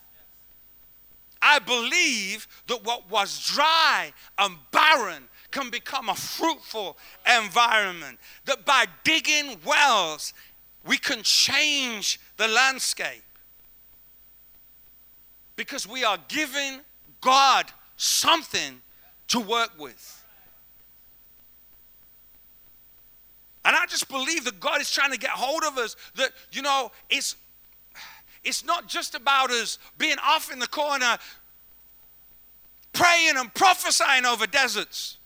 [1.40, 6.96] I believe that what was dry and barren can become a fruitful
[7.40, 8.18] environment.
[8.46, 10.34] That by digging wells,
[10.84, 13.22] we can change the landscape.
[15.58, 16.78] Because we are giving
[17.20, 17.66] God
[17.96, 18.80] something
[19.26, 20.24] to work with.
[23.64, 25.96] And I just believe that God is trying to get hold of us.
[26.14, 27.34] That, you know, it's,
[28.44, 31.18] it's not just about us being off in the corner
[32.92, 35.17] praying and prophesying over deserts.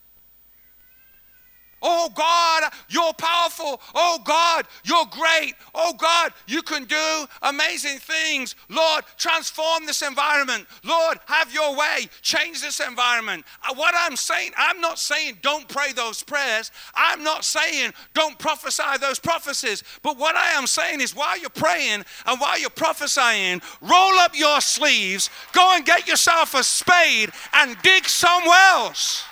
[1.82, 3.80] Oh God, you're powerful.
[3.94, 5.54] Oh God, you're great.
[5.74, 8.54] Oh God, you can do amazing things.
[8.68, 10.66] Lord, transform this environment.
[10.84, 12.08] Lord, have your way.
[12.22, 13.44] Change this environment.
[13.68, 16.70] Uh, what I'm saying, I'm not saying don't pray those prayers.
[16.94, 19.82] I'm not saying don't prophesy those prophecies.
[20.02, 24.38] But what I am saying is while you're praying and while you're prophesying, roll up
[24.38, 29.24] your sleeves, go and get yourself a spade and dig somewhere else.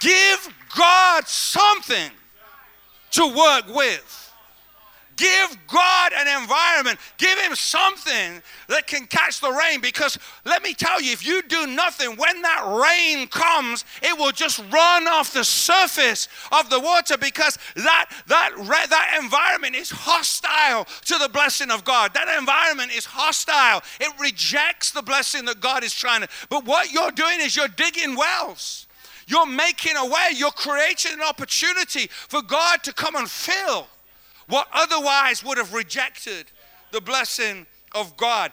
[0.00, 2.10] Give God something
[3.12, 4.20] to work with.
[5.20, 6.98] Give God an environment.
[7.18, 9.82] Give Him something that can catch the rain.
[9.82, 14.32] Because let me tell you, if you do nothing, when that rain comes, it will
[14.32, 20.86] just run off the surface of the water because that, that, that environment is hostile
[21.04, 22.14] to the blessing of God.
[22.14, 23.82] That environment is hostile.
[24.00, 26.28] It rejects the blessing that God is trying to.
[26.48, 28.86] But what you're doing is you're digging wells.
[29.30, 33.86] You're making a way, you're creating an opportunity for God to come and fill
[34.48, 36.46] what otherwise would have rejected
[36.90, 37.64] the blessing
[37.94, 38.50] of God.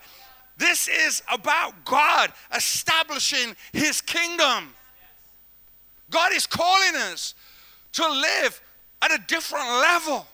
[0.56, 4.76] This is about God establishing His kingdom.
[6.12, 7.34] God is calling us
[7.94, 8.62] to live
[9.02, 10.28] at a different level.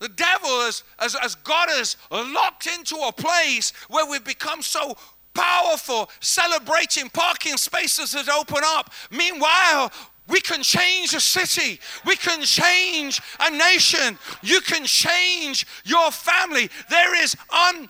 [0.00, 4.94] The devil, has, as, as God has locked into a place where we've become so
[5.38, 8.92] powerful, celebrating parking spaces that open up.
[9.10, 9.92] Meanwhile,
[10.26, 11.80] we can change a city.
[12.04, 14.18] We can change a nation.
[14.42, 16.68] You can change your family.
[16.90, 17.88] There is un,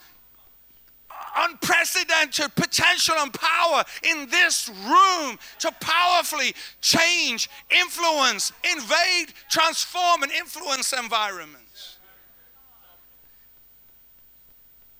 [1.36, 10.92] unprecedented potential and power in this room to powerfully change, influence, invade, transform, and influence
[10.92, 11.96] environments.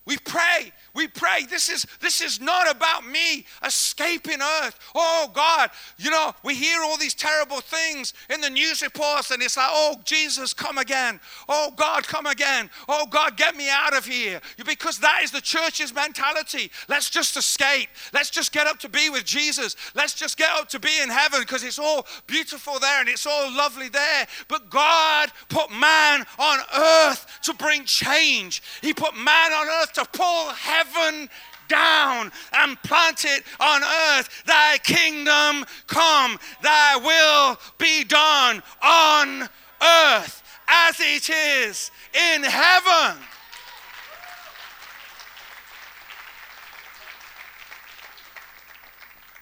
[0.06, 1.44] We pray we pray.
[1.48, 4.79] This is this is not about me escaping earth.
[4.94, 9.42] Oh God, you know, we hear all these terrible things in the news reports, and
[9.42, 11.20] it's like, oh Jesus, come again.
[11.48, 12.70] Oh God, come again.
[12.88, 14.40] Oh God, get me out of here.
[14.64, 16.70] Because that is the church's mentality.
[16.88, 17.88] Let's just escape.
[18.12, 19.77] Let's just get up to be with Jesus.
[19.94, 23.27] Let's just get up to be in heaven because it's all beautiful there and it's
[23.27, 24.27] all lovely there.
[24.48, 28.62] But God put man on earth to bring change.
[28.81, 31.28] He put man on earth to pull heaven heaven
[31.68, 34.42] down and plant it on earth.
[34.46, 39.48] Thy kingdom come, thy will be done on
[39.82, 41.90] earth as it is
[42.34, 43.22] in heaven.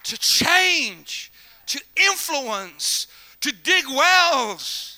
[0.04, 1.32] To change,
[1.66, 3.08] to influence,
[3.40, 4.95] to dig wells.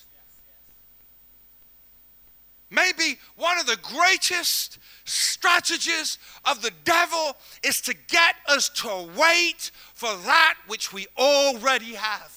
[2.70, 9.70] Maybe one of the greatest strategies of the devil is to get us to wait
[9.94, 12.34] for that which we already have.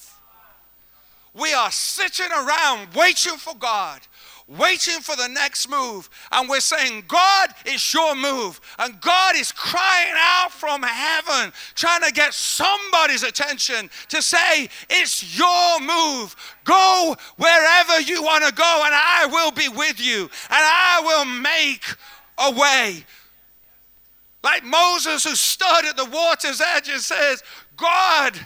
[1.34, 4.02] we are sitting around waiting for God,
[4.48, 6.10] waiting for the next move.
[6.32, 8.60] And we're saying, God, it's your move.
[8.80, 15.38] And God is crying out from heaven, trying to get somebody's attention to say, It's
[15.38, 16.36] your move.
[16.64, 21.26] Go wherever you want to go, and I will be with you, and I will
[21.26, 21.84] make
[22.38, 23.06] a way.
[24.44, 27.44] Like Moses, who stood at the water's edge and says,
[27.78, 28.40] God,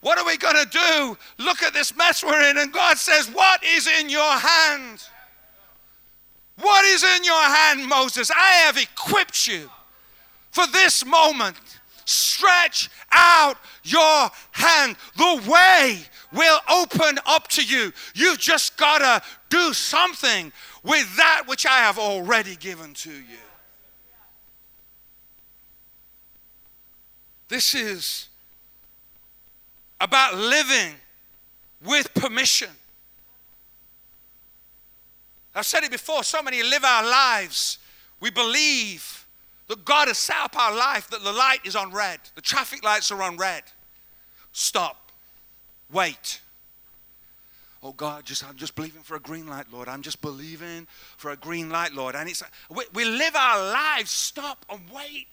[0.00, 1.16] what are we going to do?
[1.44, 2.58] Look at this mess we're in.
[2.58, 5.02] And God says, What is in your hand?
[6.60, 8.30] What is in your hand, Moses?
[8.30, 9.70] I have equipped you
[10.50, 11.56] for this moment.
[12.06, 14.96] Stretch out your hand.
[15.16, 16.00] The way
[16.32, 17.92] will open up to you.
[18.14, 20.52] You've just got to do something
[20.82, 23.38] with that which I have already given to you.
[27.48, 28.28] This is
[30.00, 30.94] about living
[31.84, 32.70] with permission.
[35.54, 37.78] I've said it before so many live our lives.
[38.20, 39.26] We believe
[39.68, 42.84] that God has set up our life, that the light is on red, the traffic
[42.84, 43.62] lights are on red.
[44.52, 45.10] Stop.
[45.92, 46.40] Wait.
[47.82, 49.88] Oh God, just I'm just believing for a green light, Lord.
[49.88, 50.86] I'm just believing
[51.16, 52.14] for a green light, Lord.
[52.14, 54.10] And it's we, we live our lives.
[54.10, 55.28] Stop and wait.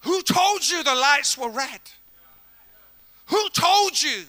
[0.00, 1.80] Who told you the lights were red?
[3.88, 4.24] Told you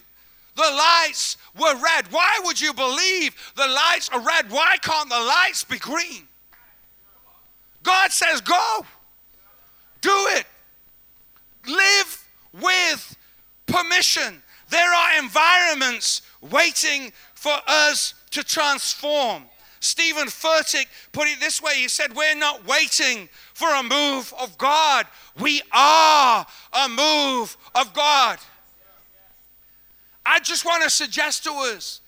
[0.55, 2.11] the lights were red?
[2.11, 4.49] Why would you believe the lights are red?
[4.49, 6.27] Why can't the lights be green?
[7.83, 8.85] God says, go.
[9.99, 10.45] Do it.
[11.67, 13.17] Live with
[13.65, 14.41] permission.
[14.69, 19.43] There are environments waiting for us to transform.
[19.81, 24.57] Steven Furtick put it this way he said, We're not waiting for a move of
[24.57, 25.05] God,
[25.37, 28.39] we are a move of God.
[30.31, 32.01] I just want to suggest to us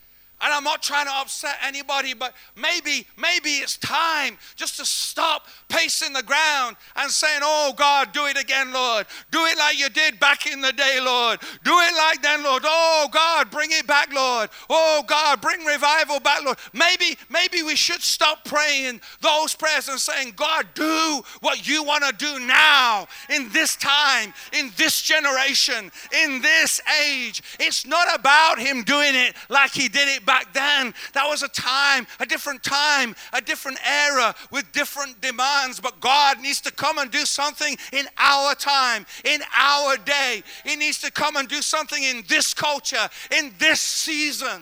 [0.43, 5.45] and I'm not trying to upset anybody, but maybe, maybe it's time just to stop
[5.69, 9.05] pacing the ground and saying, Oh God, do it again, Lord.
[9.29, 11.39] Do it like you did back in the day, Lord.
[11.63, 12.63] Do it like then, Lord.
[12.65, 14.49] Oh God, bring it back, Lord.
[14.69, 16.57] Oh God, bring revival back, Lord.
[16.73, 22.03] Maybe, maybe we should stop praying those prayers and saying, God, do what you want
[22.03, 25.91] to do now, in this time, in this generation,
[26.23, 27.43] in this age.
[27.59, 30.93] It's not about Him doing it like He did it back then.
[31.13, 35.79] That was a time, a different time, a different era with different demands.
[35.79, 40.43] But God needs to come and do something in our time, in our day.
[40.63, 44.61] He needs to come and do something in this culture, in this season.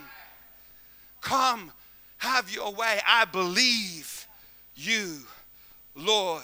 [1.22, 1.72] Come,
[2.18, 3.00] have your way.
[3.06, 4.28] I believe
[4.76, 5.18] you,
[5.96, 6.44] Lord.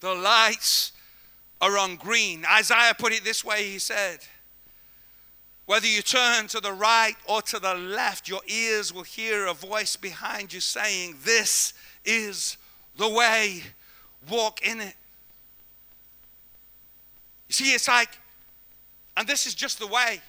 [0.00, 0.92] The lights
[1.60, 2.44] are on green.
[2.48, 4.18] Isaiah put it this way he said,
[5.68, 9.52] whether you turn to the right or to the left, your ears will hear a
[9.52, 11.74] voice behind you saying, This
[12.06, 12.56] is
[12.96, 13.62] the way,
[14.30, 14.94] walk in it.
[17.48, 18.18] You see, it's like,
[19.14, 20.22] and this is just the way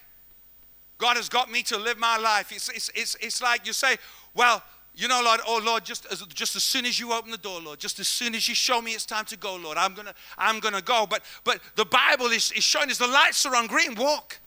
[0.98, 2.52] God has got me to live my life.
[2.52, 3.96] It's, it's, it's, it's like you say,
[4.36, 4.62] Well,
[4.94, 7.62] you know, Lord, oh Lord, just as, just as soon as you open the door,
[7.62, 10.16] Lord, just as soon as you show me it's time to go, Lord, I'm gonna
[10.38, 11.08] I'm gonna go.
[11.10, 13.96] But but the Bible is, is showing us the lights are on green.
[13.96, 14.42] Walk.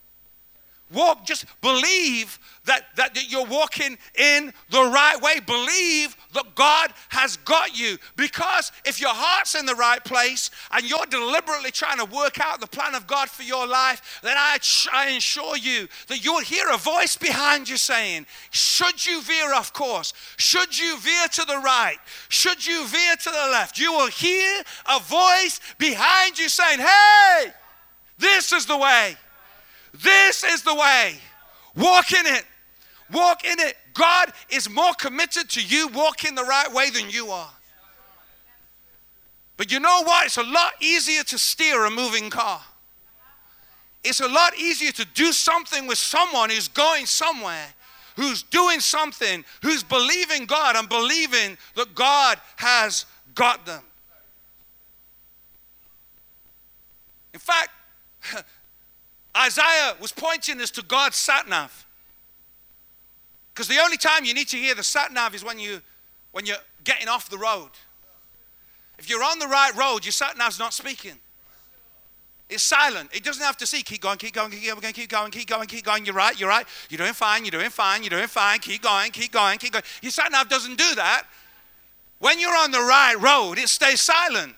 [0.93, 5.41] Walk, just believe that, that, that you're walking in the right way.
[5.41, 7.99] Believe that God has got you.
[8.17, 12.61] Because if your heart's in the right place and you're deliberately trying to work out
[12.61, 14.59] the plan of God for your life, then I,
[14.93, 19.73] I assure you that you'll hear a voice behind you saying, Should you veer off
[19.73, 20.13] course?
[20.37, 21.97] Should you veer to the right?
[22.29, 23.79] Should you veer to the left?
[23.79, 27.53] You will hear a voice behind you saying, Hey,
[28.19, 29.17] this is the way.
[29.93, 31.17] This is the way.
[31.77, 32.45] Walk in it.
[33.13, 33.77] Walk in it.
[33.95, 37.51] God is more committed to you walking the right way than you are.
[39.57, 40.27] But you know what?
[40.27, 42.61] It's a lot easier to steer a moving car.
[44.03, 47.69] It's a lot easier to do something with someone who's going somewhere,
[48.17, 53.83] who's doing something, who's believing God and believing that God has got them.
[57.33, 57.71] In fact,
[59.37, 61.87] Isaiah was pointing us to God's sat nav.
[63.55, 65.81] Because the only time you need to hear the sat nav is when, you,
[66.33, 67.71] when you're getting off the road.
[68.99, 71.19] If you're on the right road, your sat nav's not speaking.
[72.49, 73.11] It's silent.
[73.15, 73.83] It doesn't have to see.
[73.83, 76.05] Keep going, keep going, keep going, keep going, keep going, keep going.
[76.05, 76.67] You're right, you're right.
[76.91, 78.59] You're doing fine, you're doing fine, you're doing fine.
[78.59, 79.85] Keep going, keep going, keep going.
[80.03, 81.25] Your sat nav doesn't do that.
[82.19, 84.55] When you're on the right road, it stays silent.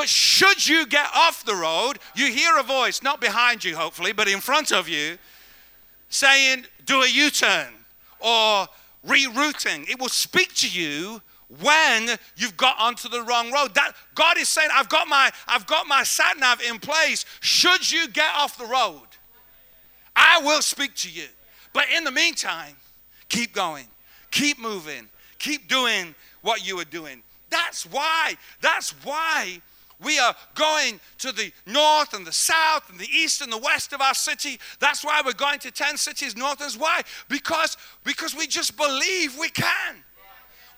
[0.00, 4.14] But should you get off the road, you hear a voice, not behind you, hopefully,
[4.14, 5.18] but in front of you,
[6.08, 7.68] saying, do a U turn
[8.18, 8.66] or
[9.06, 9.86] rerouting.
[9.90, 11.20] It will speak to you
[11.60, 13.74] when you've got onto the wrong road.
[13.74, 17.26] That God is saying, I've got my I've got my sat nav in place.
[17.40, 19.06] Should you get off the road,
[20.16, 21.26] I will speak to you.
[21.74, 22.74] But in the meantime,
[23.28, 23.84] keep going,
[24.30, 27.22] keep moving, keep doing what you are doing.
[27.50, 29.60] That's why, that's why
[30.02, 33.92] we are going to the north and the south and the east and the west
[33.92, 34.58] of our city.
[34.78, 36.60] That's why we're going to 10 cities north.
[36.62, 37.02] Is why?
[37.28, 39.96] Because, because we just believe we can.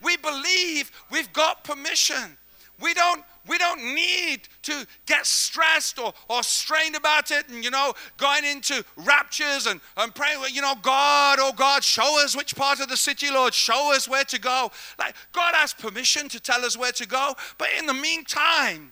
[0.02, 2.36] We believe we've got permission.
[2.80, 7.70] We don't, we don't need to get stressed or, or strained about it and, you
[7.70, 12.56] know, going into raptures and, and praying, you know, God, oh God, show us which
[12.56, 14.72] part of the city, Lord, show us where to go.
[14.98, 18.90] Like, God has permission to tell us where to go, but in the meantime,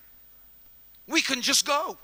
[1.11, 1.99] we can just go.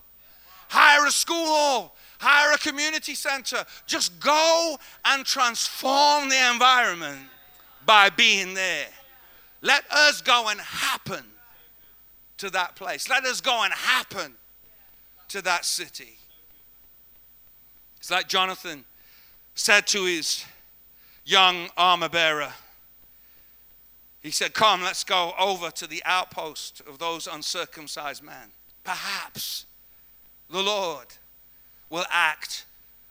[0.68, 3.64] Hire a school hall, hire a community center.
[3.86, 7.20] Just go and transform the environment
[7.86, 8.88] by being there.
[9.62, 11.24] Let us go and happen
[12.38, 13.08] to that place.
[13.08, 14.34] Let us go and happen
[15.28, 16.18] to that city.
[17.98, 18.84] It's like Jonathan
[19.54, 20.44] said to his
[21.24, 22.52] young armor bearer.
[24.20, 28.50] He said, Come, let's go over to the outpost of those uncircumcised men
[28.86, 29.66] perhaps
[30.48, 31.06] the Lord
[31.90, 32.64] will act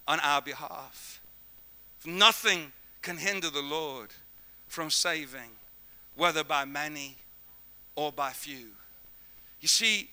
[0.08, 1.22] on our behalf.
[2.06, 2.72] Nothing
[3.02, 4.10] can hinder the Lord
[4.68, 5.52] from saving,
[6.16, 7.18] whether by many
[7.96, 8.68] or by few.
[9.60, 10.10] You see,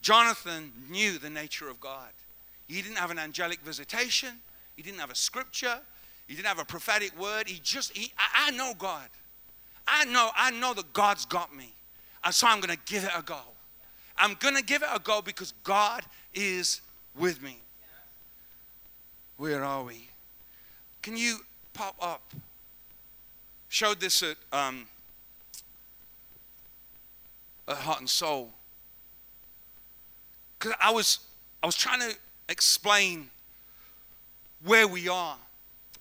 [0.00, 2.10] Jonathan knew the nature of God.
[2.68, 4.30] He didn't have an angelic visitation,
[4.76, 5.80] he didn't have a scripture,
[6.28, 7.48] he didn't have a prophetic word.
[7.48, 9.08] He just, he, I, I know God.
[9.86, 11.74] I know, I know that God's got me.
[12.22, 13.40] And so I'm going to give it a go.
[14.16, 16.02] I'm going to give it a go because God
[16.34, 16.80] is
[17.18, 17.58] with me.
[19.36, 20.08] Where are we?
[21.02, 21.38] Can you
[21.72, 22.32] pop up?
[23.68, 24.86] Showed this at, um,
[27.66, 28.50] at Heart and Soul.
[30.58, 31.18] Because I was,
[31.62, 32.16] I was trying to
[32.48, 33.30] explain
[34.64, 35.36] where we are.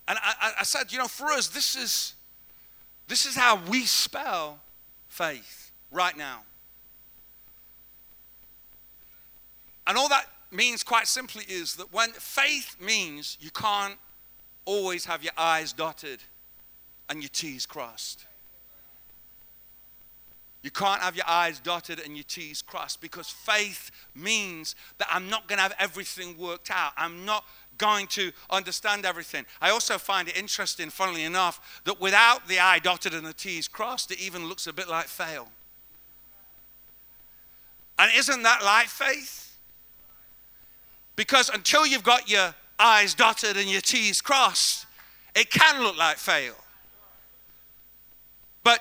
[0.07, 2.13] And I, I said, you know, for us, this is,
[3.07, 4.59] this is how we spell
[5.07, 6.41] faith right now.
[9.85, 13.97] And all that means, quite simply, is that when faith means you can't
[14.65, 16.19] always have your I's dotted
[17.09, 18.25] and your T's crossed.
[20.61, 25.29] You can't have your I's dotted and your T's crossed because faith means that I'm
[25.29, 26.93] not going to have everything worked out.
[26.95, 27.43] I'm not
[27.77, 29.45] going to understand everything.
[29.61, 33.67] I also find it interesting, funnily enough, that without the I dotted and the T's
[33.67, 35.49] crossed, it even looks a bit like fail.
[37.99, 39.42] And isn't that like faith?
[41.15, 44.85] Because until you've got your I's dotted and your T's crossed,
[45.35, 46.55] it can look like fail.
[48.63, 48.79] But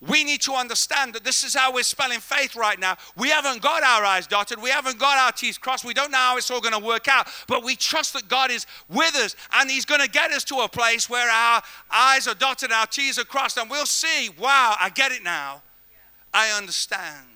[0.00, 2.96] we need to understand that this is how we're spelling faith right now.
[3.16, 6.18] We haven't got our I's dotted, we haven't got our T's crossed, we don't know
[6.18, 9.36] how it's all going to work out, but we trust that God is with us
[9.54, 12.86] and He's going to get us to a place where our I's are dotted, our
[12.86, 15.62] T's are crossed, and we'll see, wow, I get it now.
[16.34, 17.26] I understand.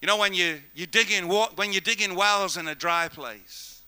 [0.00, 3.08] You know, when you, you dig in, when you dig in wells in a dry
[3.08, 3.82] place,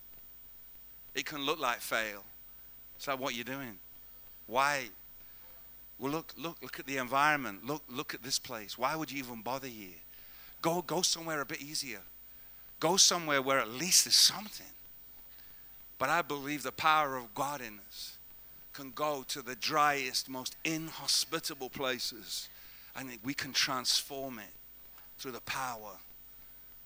[1.15, 2.25] it can look like fail.
[2.99, 3.79] Is that what you're doing?
[4.47, 4.89] Why?
[5.99, 7.65] Well, look, look, look at the environment.
[7.65, 8.77] Look, look at this place.
[8.77, 9.99] Why would you even bother here?
[10.63, 12.01] Go, go somewhere a bit easier.
[12.81, 14.67] Go somewhere where at least there's something.
[15.99, 18.17] But I believe the power of God in us
[18.73, 22.49] can go to the driest, most inhospitable places,
[22.97, 24.60] and we can transform it
[25.21, 25.99] through the power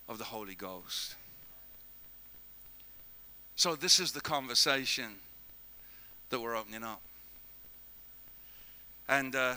[0.09, 1.15] of the Holy Ghost.
[3.55, 5.05] So, this is the conversation
[6.31, 7.01] that we're opening up.
[9.09, 9.55] And uh,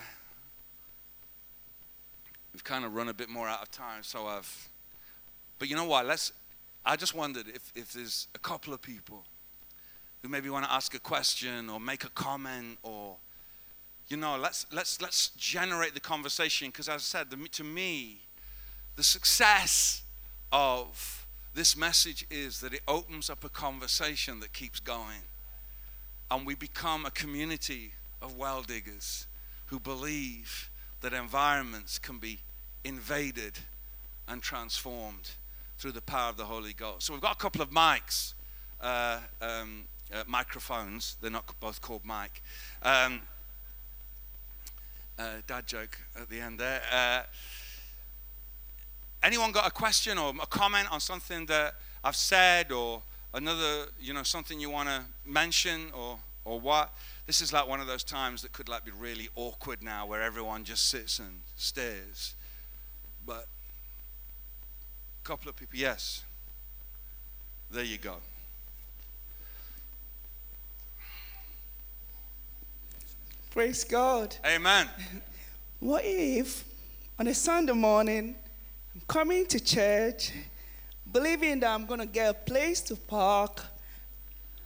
[2.54, 4.70] we've kind of run a bit more out of time, so I've.
[5.58, 6.06] But you know what?
[6.06, 6.32] Let's.
[6.86, 9.24] I just wondered if, if there's a couple of people
[10.22, 13.16] who maybe want to ask a question or make a comment or
[14.08, 18.22] you know let's let's let's generate the conversation because as i said the, to me
[18.98, 20.02] the success
[20.52, 25.22] of this message is that it opens up a conversation that keeps going.
[26.30, 29.28] And we become a community of well diggers
[29.68, 30.70] who believe
[31.02, 32.40] that environments can be
[32.84, 33.60] invaded
[34.28, 35.32] and transformed
[35.78, 37.06] through the power of the Holy Ghost.
[37.06, 38.34] So we've got a couple of mics,
[38.82, 41.18] uh, um, uh, microphones.
[41.22, 42.42] They're not both called mic.
[42.82, 43.22] Um,
[45.20, 46.82] uh, dad joke at the end there.
[49.24, 53.02] Anyone got a question or a comment on something that I've said or
[53.34, 56.94] another, you know, something you want to mention or, or what?
[57.26, 60.22] This is like one of those times that could like be really awkward now where
[60.22, 62.36] everyone just sits and stares.
[63.26, 63.48] But
[65.24, 66.24] a couple of people, yes.
[67.70, 68.16] There you go.
[73.52, 74.36] Praise God.
[74.46, 74.88] Amen.
[75.80, 76.64] What if
[77.20, 78.36] on a Sunday morning
[79.08, 80.34] coming to church,
[81.12, 83.64] believing that I'm going to get a place to park?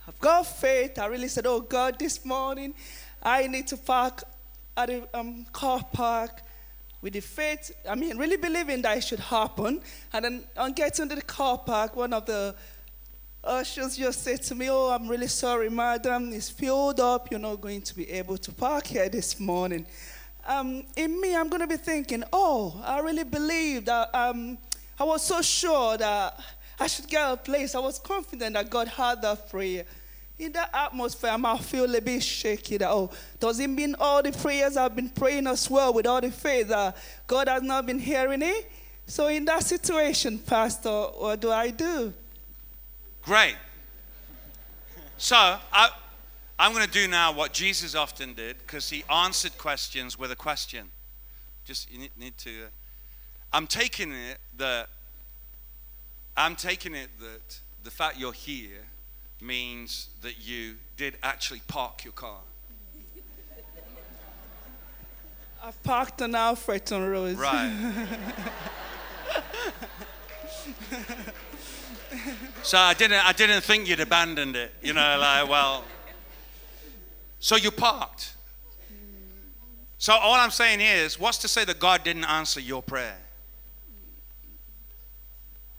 [0.07, 0.97] I've got faith.
[0.97, 2.73] I really said, Oh God, this morning
[3.21, 4.23] I need to park
[4.75, 6.41] at a um, car park
[7.01, 9.81] with the faith, I mean, really believing that it should happen.
[10.13, 12.53] And then on getting to the car park, one of the
[13.43, 17.31] ushers just said to me, Oh, I'm really sorry, madam, it's filled up.
[17.31, 19.85] You're not going to be able to park here this morning.
[20.47, 24.57] Um, in me, I'm going to be thinking, Oh, I really believe that um,
[24.99, 26.39] I was so sure that
[26.79, 27.75] I should get a place.
[27.75, 29.85] I was confident that God heard that prayer
[30.41, 34.23] in that atmosphere, I might feel a bit shaky that, oh, does it mean all
[34.23, 37.85] the prayers I've been praying as well with all the faith that God has not
[37.85, 38.71] been hearing it?
[39.05, 42.13] So, in that situation, Pastor, what do I do?
[43.23, 43.55] Great.
[45.17, 45.89] So, I,
[46.61, 50.35] I'm going to do now what Jesus often did because he answered questions with a
[50.35, 50.89] question.
[51.65, 52.51] Just, you need, need to.
[52.51, 52.67] Uh,
[53.51, 54.87] I'm taking it that,
[56.37, 58.85] I'm taking it that the fact you're here
[59.41, 62.41] means that you did actually park your car.
[65.63, 67.39] I've parked on Alfreton Road.
[67.39, 67.73] Right.
[72.61, 74.75] so I didn't, I didn't think you'd abandoned it.
[74.83, 75.85] You know, like, well.
[77.41, 78.35] So you parked.
[79.97, 83.17] So all I'm saying is, what's to say that God didn't answer your prayer?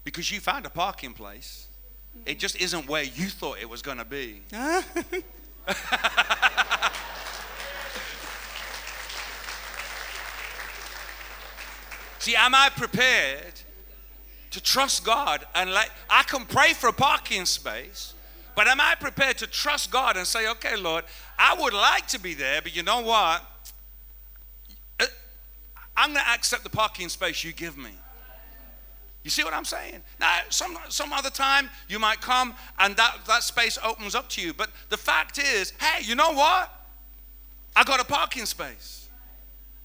[0.05, 1.69] Because you found a parking place.
[2.27, 4.43] It just isn't where you thought it was going to be.
[12.19, 13.61] See, am I prepared
[14.51, 18.15] to trust God and let I can pray for a parking space,
[18.55, 21.05] but am I prepared to trust God and say, okay, Lord,
[21.39, 23.43] I would like to be there, but you know what?
[25.01, 25.07] Uh,
[25.97, 27.91] I'm going to accept the parking space you give me.
[29.23, 30.03] You see what I'm saying?
[30.19, 34.43] Now, some, some other time you might come and that, that space opens up to
[34.43, 34.53] you.
[34.53, 36.71] But the fact is, hey, you know what?
[37.77, 39.09] I got a parking space.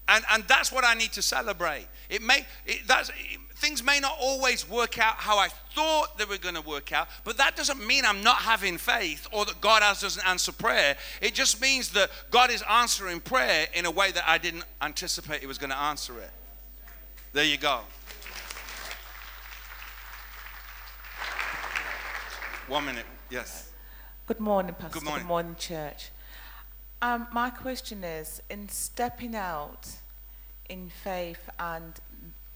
[0.08, 1.86] And, and that's what I need to celebrate.
[2.08, 6.24] It may, it, that's, it, things may not always work out how I thought they
[6.24, 9.60] were going to work out, but that doesn't mean I'm not having faith or that
[9.60, 10.96] God doesn't answer prayer.
[11.20, 15.40] It just means that God is answering prayer in a way that I didn't anticipate
[15.40, 16.30] He was going to answer it.
[17.32, 17.80] There you go.
[22.68, 23.70] One minute, yes.
[24.26, 25.00] Good morning, Pastor.
[25.00, 25.24] Good morning.
[25.24, 26.10] Good morning, church.
[27.00, 29.88] Um, my question is in stepping out
[30.68, 31.94] in faith and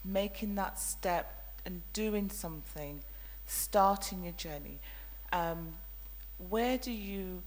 [0.05, 3.01] making that step and doing something,
[3.47, 4.79] starting your journey,
[5.33, 5.75] um,
[6.49, 7.43] where do you,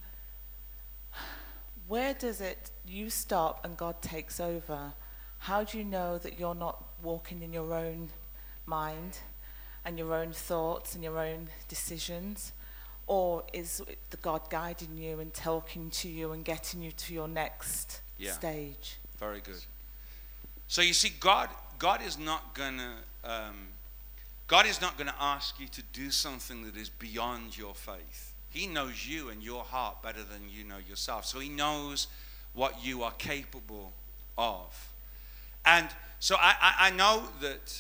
[1.88, 4.93] where does it, you stop and God takes over?
[5.39, 8.10] How do you know that you're not walking in your own
[8.66, 9.20] mind
[9.84, 12.53] and your own thoughts and your own decisions?
[13.08, 17.28] Or is the God guiding you and talking to you and getting you to your
[17.28, 18.32] next Yeah.
[18.32, 18.97] stage?
[19.20, 19.64] Very good.
[20.68, 21.49] So you see, God,
[21.86, 23.68] God is not gonna, um,
[24.48, 28.34] God is not gonna ask you to do something that is beyond your faith.
[28.50, 31.26] He knows you and your heart better than you know yourself.
[31.26, 32.08] So He knows
[32.56, 33.94] what you are capable
[34.36, 34.94] of.
[35.64, 35.88] And
[36.20, 37.80] so I, I, I know that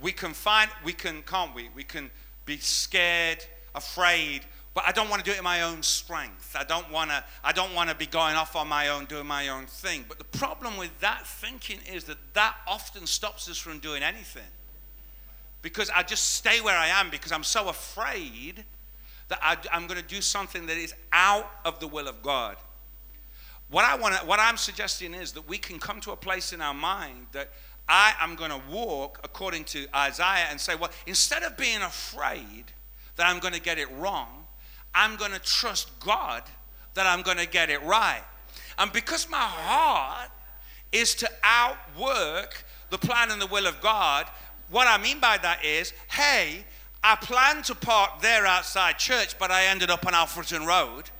[0.00, 1.68] we can find, we can, can't we?
[1.76, 2.10] We can
[2.46, 4.46] be scared, afraid,
[4.78, 6.54] but I don't want to do it in my own strength.
[6.56, 9.26] I don't want to, I don't want to be going off on my own, doing
[9.26, 10.04] my own thing.
[10.08, 14.46] But the problem with that thinking is that that often stops us from doing anything.
[15.62, 18.62] Because I just stay where I am because I'm so afraid
[19.26, 22.54] that I, I'm going to do something that is out of the will of God.
[23.70, 26.52] What I want to, what I'm suggesting is that we can come to a place
[26.52, 27.50] in our mind that
[27.88, 32.66] I am going to walk according to Isaiah and say, well, instead of being afraid
[33.16, 34.44] that I'm going to get it wrong,
[34.94, 36.42] I'm going to trust God
[36.94, 38.22] that I'm going to get it right.
[38.78, 40.30] And because my heart
[40.92, 44.26] is to outwork the plan and the will of God,
[44.70, 46.64] what I mean by that is, hey,
[47.02, 51.10] I planned to park there outside church, but I ended up on Alfreton Road.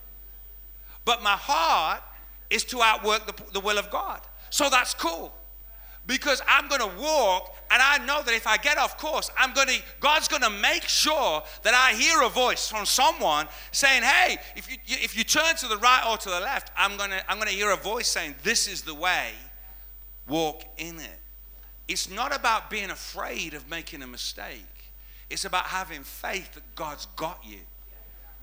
[1.05, 2.03] But my heart
[2.51, 4.21] is to outwork the, the will of God.
[4.51, 5.33] So that's cool.
[6.09, 9.53] because I'm going to walk and I know that if I get off course, I'm
[9.53, 14.03] going to God's going to make sure that I hear a voice from someone saying,
[14.03, 17.11] "Hey, if you if you turn to the right or to the left, I'm going
[17.11, 19.33] to I'm going to hear a voice saying, "This is the way.
[20.27, 21.21] Walk in it."
[21.89, 24.93] It's not about being afraid of making a mistake.
[25.31, 27.61] It's about having faith that God's got you.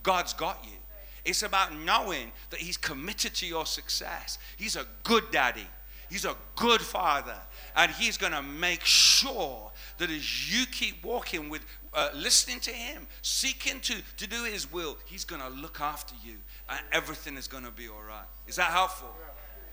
[0.03, 0.77] God's got you.
[1.23, 4.37] It's about knowing that He's committed to your success.
[4.57, 5.67] He's a good daddy.
[6.09, 7.37] He's a good father.
[7.75, 12.71] And He's going to make sure that as you keep walking with, uh, listening to
[12.71, 16.35] Him, seeking to, to do His will, He's going to look after you.
[16.69, 18.25] And everything is going to be all right.
[18.47, 19.13] Is that helpful?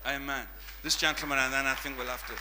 [0.06, 0.46] Amen.
[0.82, 2.34] This gentleman, and then I think we'll have to.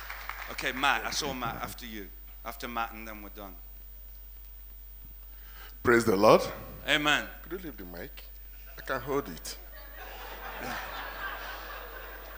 [0.51, 1.05] Okay, Matt.
[1.05, 2.07] I saw Matt after you.
[2.43, 3.53] After Matt, and then we're done.
[5.83, 6.41] Praise the Lord.
[6.87, 7.25] Amen.
[7.43, 8.23] Could you leave the mic?
[8.77, 9.57] I can hold it.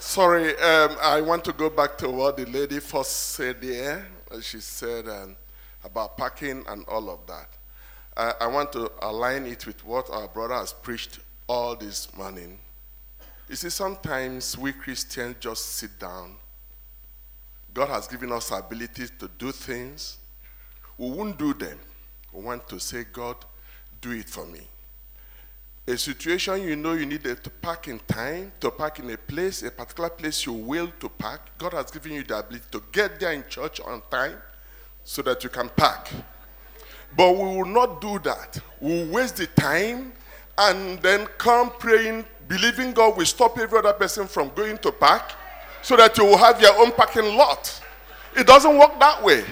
[0.06, 4.06] Sorry, um, I want to go back to what the lady first said there.
[4.42, 5.36] She said um,
[5.84, 7.48] about parking and all of that.
[8.16, 12.60] Uh, I want to align it with what our brother has preached all this morning.
[13.50, 16.36] You see, sometimes we Christians just sit down.
[17.74, 20.18] God has given us abilities to do things.
[20.98, 21.80] We won't do them.
[22.32, 23.38] We want to say, God,
[24.00, 24.68] do it for me.
[25.86, 29.18] A situation you know you need uh, to park in time, to park in a
[29.18, 31.42] place, a particular place you will to park.
[31.58, 34.38] God has given you the ability to get there in church on time
[35.04, 36.10] so that you can park.
[37.18, 38.62] But we will not do that.
[38.80, 40.14] We will waste the time
[40.58, 45.34] and then come praying, believing God will stop every other person from going to park
[45.82, 47.82] so that you will have your own parking lot.
[48.38, 49.44] It doesn't work that way.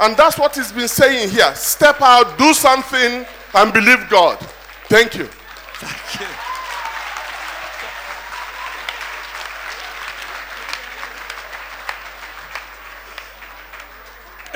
[0.00, 1.54] And that's what he's been saying here.
[1.54, 4.38] Step out, do something, and believe God.
[4.88, 5.28] Thank you.
[5.78, 6.26] Thank you.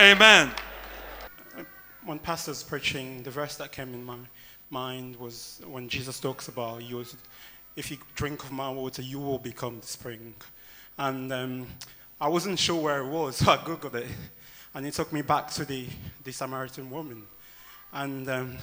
[0.02, 0.50] Amen.
[2.06, 4.16] when pastor's preaching, the verse that came in my
[4.70, 7.04] mind was when Jesus talks about you,
[7.76, 10.34] if you drink of my water, you will become the spring.
[10.96, 11.66] And um,
[12.18, 14.06] I wasn't sure where it was, so I googled it,
[14.74, 15.86] and it took me back to the,
[16.24, 17.24] the Samaritan woman.
[17.92, 18.56] And um,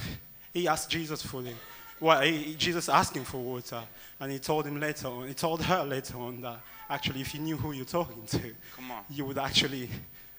[0.54, 1.54] he asked Jesus for the,
[2.00, 3.82] well, he, Jesus asked him for water,
[4.20, 7.40] and he told him later on, he told her later on that actually, if you
[7.42, 8.40] knew who you're talking to,
[8.76, 9.04] Come on.
[9.10, 9.90] you would actually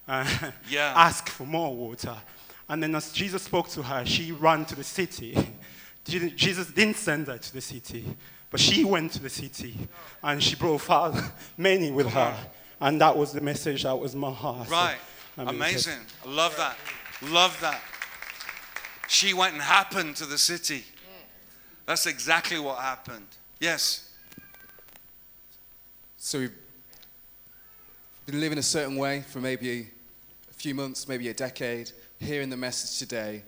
[0.06, 0.26] uh,
[0.68, 0.92] Yeah.
[0.96, 2.16] ask for more water.
[2.68, 5.36] And then as Jesus spoke to her, she ran to the city.
[6.04, 8.04] Jesus didn't send her to the city,
[8.50, 9.76] but she went to the city
[10.22, 12.34] and she brought forth many with her.
[12.80, 14.70] And that was the message that was my heart.
[14.70, 14.96] Right.
[15.36, 15.98] I mean, Amazing.
[16.26, 16.76] I love that.
[17.30, 17.80] Love that.
[19.09, 20.84] She went and happened to the city.
[21.89, 23.28] That's exactly what happened.
[23.61, 24.11] Yes.
[26.18, 26.53] So we've
[28.26, 29.89] been living a certain way for maybe
[30.51, 33.43] a few months, maybe a decade, hearing the message today.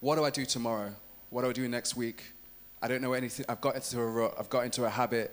[0.00, 0.90] What do I do tomorrow?
[1.28, 2.32] What do I do next week?
[2.82, 3.46] I don't know anything.
[3.48, 4.34] I've got into a rut.
[4.36, 5.30] I've got into a habit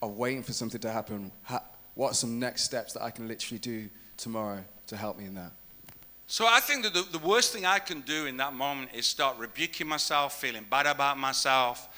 [0.00, 1.32] of waiting for something to happen.
[1.42, 1.64] Ha-
[1.96, 5.34] what are some next steps that I can literally do tomorrow to help me in
[5.34, 5.50] that?
[6.30, 9.04] So I think that the, the worst thing I can do in that moment is
[9.04, 11.88] start rebuking myself, feeling bad about myself.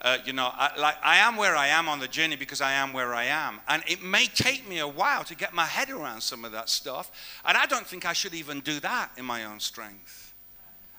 [0.00, 2.72] Uh, you know, I, like I am where I am on the journey because I
[2.72, 5.90] am where I am, and it may take me a while to get my head
[5.90, 7.10] around some of that stuff.
[7.44, 10.32] And I don't think I should even do that in my own strength.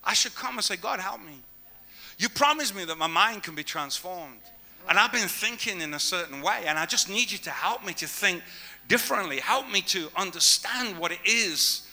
[0.03, 1.39] I should come and say, God, help me.
[2.19, 4.37] You promised me that my mind can be transformed.
[4.87, 7.83] And I've been thinking in a certain way, and I just need you to help
[7.83, 8.43] me to think
[8.87, 9.39] differently.
[9.39, 11.87] Help me to understand what it is.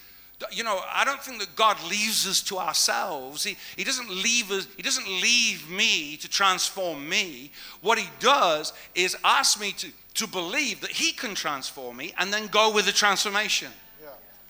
[0.52, 3.44] You know, I don't think that God leaves us to ourselves.
[3.44, 7.52] He, he doesn't leave us, He doesn't leave me to transform me.
[7.82, 12.32] What He does is ask me to, to believe that He can transform me and
[12.32, 13.70] then go with the transformation.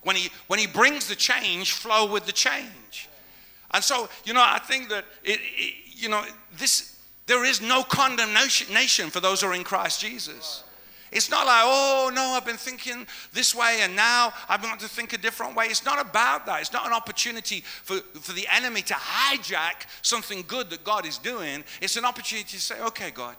[0.02, 3.08] When he, when he brings the change, flow with the change.
[3.72, 6.24] And so, you know, I think that, it, it, you know,
[6.56, 10.64] this, there is no condemnation for those who are in Christ Jesus.
[11.12, 14.88] It's not like, oh, no, I've been thinking this way and now I'm going to
[14.88, 15.66] think a different way.
[15.66, 16.60] It's not about that.
[16.60, 21.18] It's not an opportunity for, for the enemy to hijack something good that God is
[21.18, 21.64] doing.
[21.80, 23.34] It's an opportunity to say, okay, God,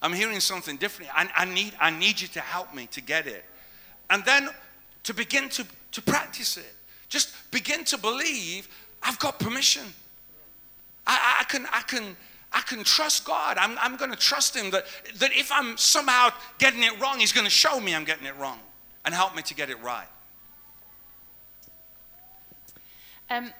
[0.00, 1.10] I'm hearing something different.
[1.14, 3.44] I, I, need, I need you to help me to get it.
[4.08, 4.50] And then
[5.04, 6.74] to begin to, to practice it.
[7.08, 8.68] Just begin to believe
[9.02, 9.82] I've got permission.
[11.06, 12.16] I, I, can, I, can,
[12.52, 13.56] I can trust God.
[13.58, 14.84] I'm, I'm going to trust Him that,
[15.16, 18.36] that if I'm somehow getting it wrong, He's going to show me I'm getting it
[18.36, 18.58] wrong
[19.04, 20.08] and help me to get it right.
[23.30, 23.52] Um,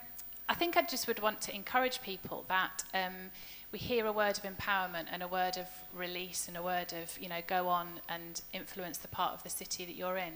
[0.48, 3.30] I think I just would want to encourage people that um,
[3.70, 7.16] we hear a word of empowerment and a word of release and a word of,
[7.20, 10.32] you know, go on and influence the part of the city that you're in.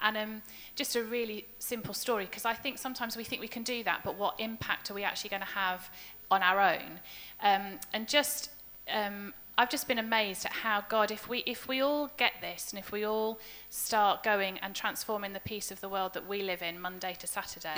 [0.00, 0.42] And um,
[0.76, 4.00] just a really simple story, because I think sometimes we think we can do that,
[4.02, 5.90] but what impact are we actually going to have
[6.30, 7.00] on our own?
[7.42, 8.50] Um, and just,
[8.92, 12.72] um, I've just been amazed at how God, if we, if we all get this
[12.72, 16.42] and if we all start going and transforming the piece of the world that we
[16.42, 17.76] live in Monday to Saturday,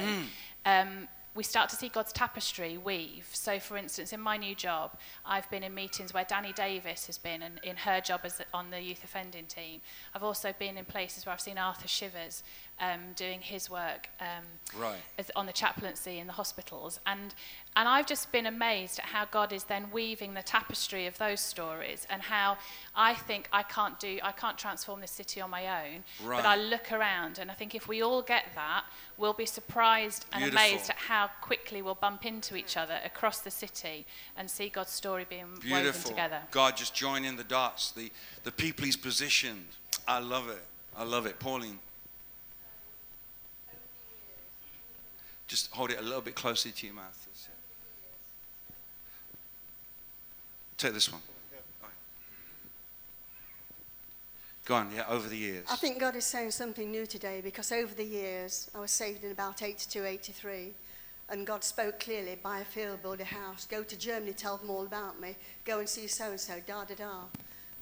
[0.65, 3.27] um, we start to see God's tapestry weave.
[3.33, 7.17] So, for instance, in my new job, I've been in meetings where Danny Davis has
[7.17, 9.81] been and in her job as on the youth offending team.
[10.15, 12.43] I've also been in places where I've seen Arthur Shivers
[12.81, 14.45] um, doing his work um,
[14.77, 14.97] Right.
[15.19, 16.99] as, on the chaplaincy in the hospitals.
[17.07, 17.35] And,
[17.77, 21.41] and I've just been amazed at how God is then weaving the tapestry of those
[21.41, 22.57] stories and how
[22.97, 26.03] I think I can't do, I can't transform this city on my own.
[26.25, 26.43] Right.
[26.43, 28.85] But I look around and I think if we all get that,
[29.17, 30.67] we'll be surprised and Beautiful.
[30.67, 34.07] amazed at how quickly we'll bump into each other across the city
[34.37, 36.41] and see God's story being woven together.
[36.51, 38.11] God just joining the dots, the,
[38.43, 39.67] the people he's positioned.
[40.09, 40.65] I love it.
[40.97, 41.39] I love it.
[41.39, 41.79] Pauline.
[45.47, 47.27] Just hold it a little bit closer to your mouth.
[47.27, 47.53] That's it.
[50.79, 51.21] Take this one.
[54.65, 55.67] Go on, yeah, over the years.
[55.69, 59.25] I think God is saying something new today because over the years, I was saved
[59.25, 60.71] in about 82, 83,
[61.31, 64.71] and God spoke clearly buy a field, build a house, go to Germany, tell them
[64.71, 65.35] all about me,
[65.65, 67.21] go and see so and so, da da da.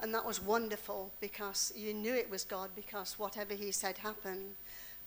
[0.01, 4.55] And that was wonderful because you knew it was God because whatever He said happened.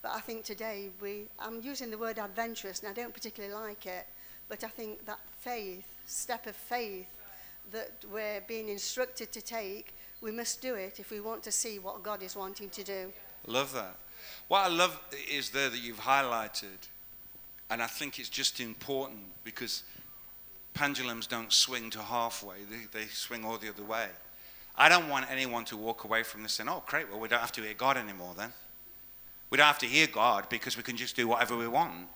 [0.04, 3.86] But I think today we, I'm using the word adventurous and I don't particularly like
[3.86, 4.06] it,
[4.50, 7.06] but I think that faith, step of faith
[7.72, 11.78] that we're being instructed to take, we must do it if we want to see
[11.78, 13.12] what God is wanting to do.
[13.46, 13.96] Love that.
[14.48, 15.00] What I love
[15.32, 16.86] is there that you've highlighted,
[17.70, 19.84] and I think it's just important because
[20.74, 24.08] pendulums don't swing to halfway, they, they swing all the other way.
[24.76, 27.40] I don't want anyone to walk away from this and oh, great, well, we don't
[27.40, 28.52] have to hear God anymore then.
[29.50, 32.08] We don't have to hear God because we can just do whatever we want.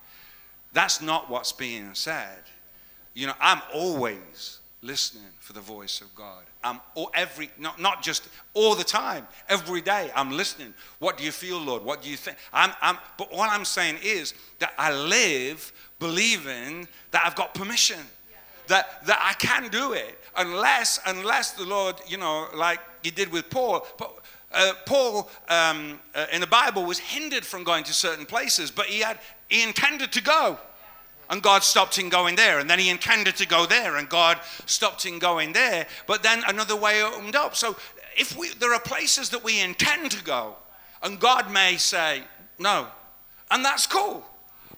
[0.73, 2.43] That's not what's being said.
[3.15, 6.45] You know, I'm always listening for the voice of God.
[6.63, 10.75] I'm all, every not, not just all the time, every day I'm listening.
[10.99, 11.85] What do you feel, Lord?
[11.85, 12.37] What do you think?
[12.53, 17.99] I'm, I'm, but what I'm saying is that I live believing that I've got permission.
[18.69, 23.33] That, that I can do it unless unless the Lord, you know, like he did
[23.33, 23.87] with Paul.
[23.97, 24.13] But
[24.53, 28.87] uh, Paul um, uh, in the Bible was hindered from going to certain places, but
[28.87, 29.19] he had
[29.49, 30.59] he intended to go.
[31.31, 32.59] And God stopped him going there.
[32.59, 35.87] And then he intended to go there, and God stopped him going there.
[36.07, 37.55] But then another way opened up.
[37.55, 37.77] So
[38.17, 40.57] if we, there are places that we intend to go,
[41.03, 42.23] and God may say,
[42.59, 42.87] no.
[43.51, 44.25] And that's cool.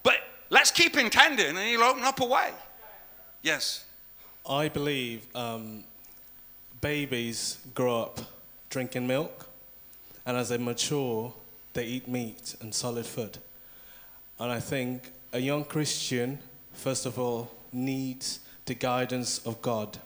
[0.03, 0.16] But
[0.51, 2.51] let's keep intending, and he'll open up a way.
[3.43, 3.85] Yes.
[4.49, 5.85] I believe um,
[6.81, 8.21] babies grow up
[8.71, 9.47] drinking milk,
[10.27, 11.33] and as they mature,
[11.73, 13.39] they eat meat and solid food.
[14.39, 16.39] And I think a young Christian,
[16.73, 19.99] first of all, needs the guidance of God.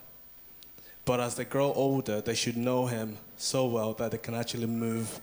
[1.04, 4.66] But as they grow older, they should know Him so well that they can actually
[4.66, 5.20] move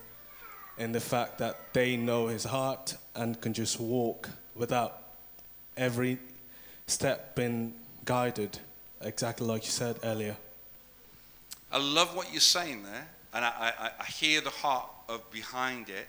[0.78, 5.02] in the fact that they know His heart and can just walk without
[5.78, 6.20] every
[6.88, 7.74] step being
[8.06, 8.60] guided,
[9.02, 10.38] exactly like you said earlier.
[11.72, 15.90] I love what you're saying there, and I, I, I hear the heart of behind
[15.90, 16.08] it.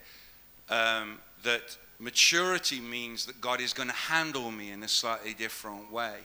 [0.72, 5.92] Um, that maturity means that God is going to handle me in a slightly different
[5.92, 6.16] way.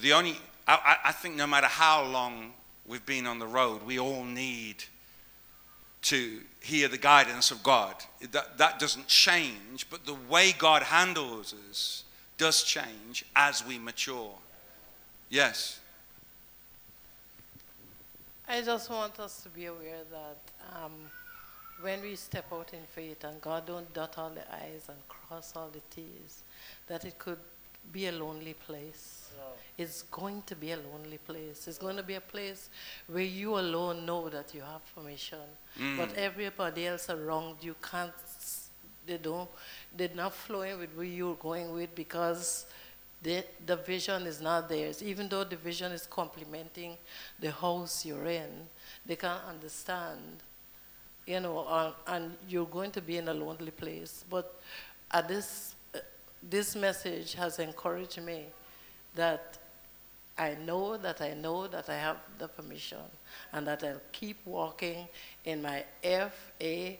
[0.00, 2.52] The only, I, I think, no matter how long
[2.86, 4.84] we've been on the road, we all need
[6.02, 7.94] to hear the guidance of God.
[8.32, 12.04] That, that doesn't change, but the way God handles us
[12.38, 14.32] does change as we mature.
[15.30, 15.80] Yes.
[18.48, 20.92] I just want us to be aware that um,
[21.80, 25.52] when we step out in faith and God don't dot all the I's and cross
[25.56, 26.42] all the T's,
[26.86, 27.38] that it could
[27.92, 29.30] be a lonely place.
[29.78, 31.66] It's going to be a lonely place.
[31.66, 32.68] It's going to be a place
[33.06, 35.38] where you alone know that you have permission,
[35.96, 38.12] but everybody else around you can't.
[39.06, 39.48] They don't.
[39.96, 42.66] They're not flowing with where you're going with because
[43.22, 45.02] the, the vision is not theirs.
[45.02, 46.96] Even though the vision is complementing
[47.38, 48.50] the house you're in,
[49.06, 50.42] they can't understand,
[51.26, 54.24] you know, and, and you're going to be in a lonely place.
[54.28, 54.60] But
[55.10, 55.98] at this, uh,
[56.42, 58.46] this message has encouraged me
[59.14, 59.58] that
[60.38, 63.04] I know that I know that I have the permission
[63.52, 65.06] and that I'll keep walking
[65.44, 66.98] in my F A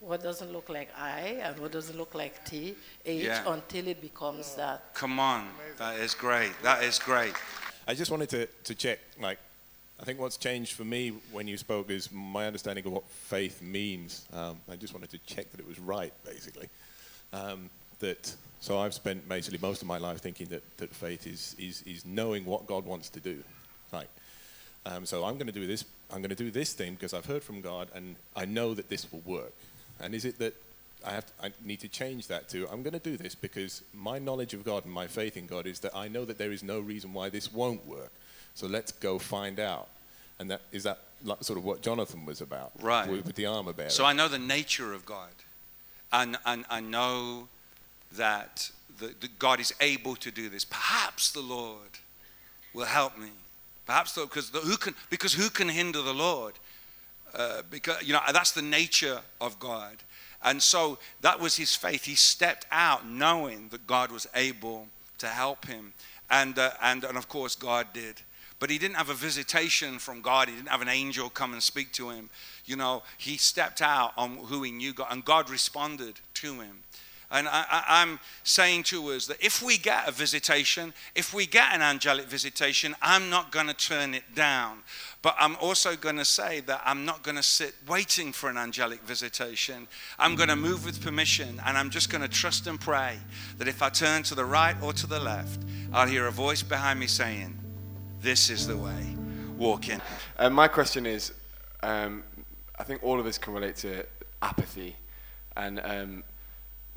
[0.00, 2.74] what doesn't look like I and what doesn't look like T,
[3.04, 3.42] H, Yeah.
[3.52, 4.94] until it becomes that.
[4.94, 5.48] Come on.
[5.78, 6.52] That is great.
[6.62, 7.34] That is great.
[7.88, 9.38] I just wanted to, to check, like,
[9.98, 13.62] I think what's changed for me when you spoke is my understanding of what faith
[13.62, 14.26] means.
[14.32, 16.68] Um, I just wanted to check that it was right, basically.
[17.32, 17.70] Um,
[18.00, 21.82] that so I've spent basically most of my life thinking that, that faith is, is,
[21.82, 23.42] is knowing what God wants to do.
[23.92, 24.08] Right.
[24.84, 25.84] Um, so I'm going to do this.
[26.10, 28.88] I'm going to do this thing because I've heard from God, and I know that
[28.88, 29.52] this will work.
[30.00, 30.54] And is it that
[31.04, 33.82] I have to, I need to change that to I'm going to do this because
[33.94, 36.52] my knowledge of God and my faith in God is that I know that there
[36.52, 38.12] is no reason why this won't work.
[38.54, 39.88] So let's go find out.
[40.38, 40.98] And that is that
[41.40, 43.08] sort of what Jonathan was about, Right.
[43.08, 43.90] With, with the armor bearer.
[43.90, 45.30] So I know the nature of God.
[46.12, 47.48] And, and I know
[48.12, 50.64] that the, the God is able to do this.
[50.64, 51.98] Perhaps the Lord
[52.72, 53.30] will help me.
[53.86, 56.54] Perhaps the, because the, who can because who can hinder the Lord?
[57.34, 59.96] Uh, because you know that's the nature of God.
[60.42, 62.04] And so that was his faith.
[62.04, 64.86] He stepped out knowing that God was able
[65.18, 65.92] to help him.
[66.30, 68.20] And, uh, and, and of course, God did.
[68.58, 70.48] But he didn't have a visitation from God.
[70.48, 72.30] He didn't have an angel come and speak to him.
[72.64, 76.78] You know, he stepped out on who he knew God, and God responded to him.
[77.30, 81.74] And I, I'm saying to us that if we get a visitation, if we get
[81.74, 84.78] an angelic visitation, I'm not going to turn it down.
[85.22, 88.56] But I'm also going to say that I'm not going to sit waiting for an
[88.56, 89.88] angelic visitation.
[90.20, 93.18] I'm going to move with permission and I'm just going to trust and pray
[93.58, 95.60] that if I turn to the right or to the left,
[95.92, 97.58] I'll hear a voice behind me saying,
[98.20, 99.16] This is the way.
[99.58, 100.00] Walk in.
[100.38, 101.32] Uh, my question is,
[101.82, 102.22] um,
[102.78, 104.06] I think all of us can relate to
[104.42, 104.96] apathy,
[105.56, 106.24] and um,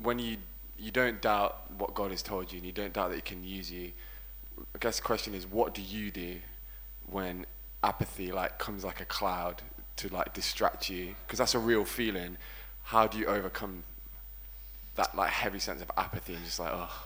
[0.02, 0.36] when you
[0.78, 3.44] you don't doubt what God has told you, and you don't doubt that He can
[3.44, 3.92] use you.
[4.74, 6.36] I guess the question is, what do you do
[7.06, 7.46] when
[7.82, 9.62] apathy like comes like a cloud
[9.96, 11.14] to like distract you?
[11.26, 12.36] Because that's a real feeling.
[12.84, 13.84] How do you overcome
[14.96, 17.04] that like heavy sense of apathy and just like, oh,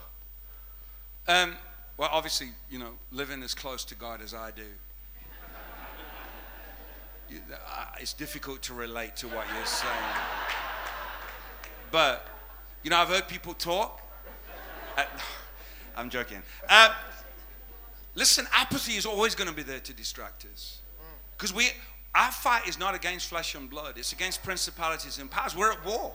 [1.27, 1.55] Um,
[1.97, 4.63] well, obviously, you know, living as close to God as I do.
[7.67, 9.93] I- It's difficult to relate to what you're saying.
[11.91, 12.27] But,
[12.85, 13.99] you know, I've heard people talk.
[14.95, 15.05] Uh,
[15.97, 16.37] I'm joking.
[16.69, 16.93] Uh,
[18.13, 20.81] listen, apathy is always going to be there to distract us.
[21.35, 21.69] Because we,
[22.13, 25.55] our fight is not against flesh and blood, it's against principalities and powers.
[25.55, 26.13] We're at war.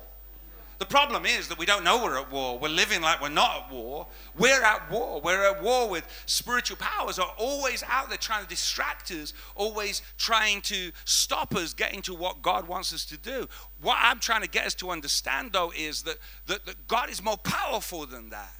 [0.81, 2.59] The problem is that we don't know we're at war.
[2.59, 4.07] We're living like we're not at war.
[4.39, 5.21] We're at war.
[5.21, 10.01] We're at war with spiritual powers are always out there trying to distract us, always
[10.17, 13.47] trying to stop us getting to what God wants us to do.
[13.83, 16.17] What I'm trying to get us to understand though is that,
[16.47, 18.57] that, that God is more powerful than that.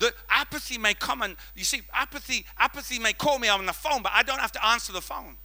[0.00, 4.02] That apathy may come and you see, apathy, apathy may call me on the phone,
[4.02, 5.36] but I don't have to answer the phone.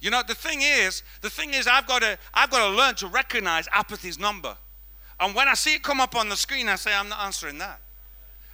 [0.00, 2.94] You know, the thing is, the thing is, I've got to, I've got to learn
[2.96, 4.56] to recognize apathy's number.
[5.18, 7.58] And when I see it come up on the screen, I say, I'm not answering
[7.58, 7.80] that.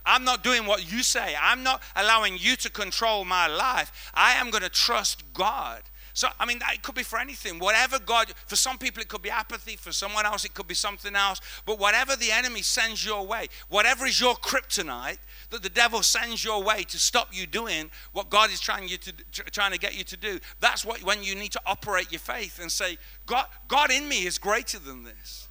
[0.05, 1.35] I'm not doing what you say.
[1.41, 4.11] I'm not allowing you to control my life.
[4.15, 5.83] I am going to trust God.
[6.17, 7.59] So, I mean, it could be for anything.
[7.59, 9.77] Whatever God, for some people, it could be apathy.
[9.77, 11.43] For someone else, it could be something else.
[11.67, 15.19] But whatever the enemy sends your way, whatever is your kryptonite
[15.51, 18.97] that the devil sends your way to stop you doing what God is trying, you
[18.97, 19.13] to,
[19.51, 22.61] trying to get you to do, that's what, when you need to operate your faith
[22.63, 22.97] and say,
[23.27, 25.49] God, God in me is greater than this.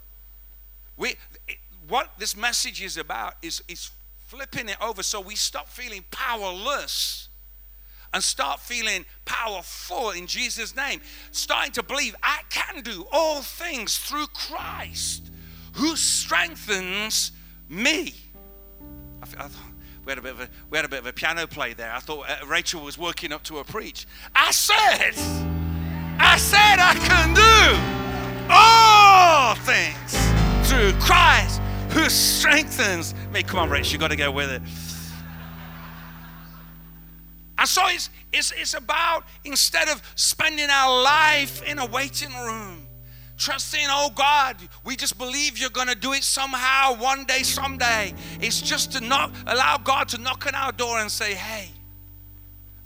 [0.97, 1.13] We,
[1.88, 3.91] what this message is about is, is
[4.26, 7.30] flipping it over so we stop feeling powerless
[8.16, 11.01] and start feeling powerful in Jesus' name.
[11.32, 15.30] Starting to believe I can do all things through Christ
[15.74, 17.34] who strengthens
[17.68, 18.16] me.
[19.22, 19.49] I, I
[20.05, 21.91] we had, a bit of a, we had a bit of a piano play there.
[21.91, 24.07] I thought uh, Rachel was working up to a preach.
[24.34, 25.13] I said,
[26.18, 31.59] I said I can do all things through Christ
[31.89, 33.43] who strengthens me.
[33.43, 34.61] Come on, Rachel, you've got to go with it.
[37.58, 42.86] And so it's, it's, it's about instead of spending our life in a waiting room,
[43.38, 48.14] trusting, oh God, we just believe you're going to do it somehow, one day, someday.
[48.41, 51.70] It's just to not allow God to knock on our door and say, hey,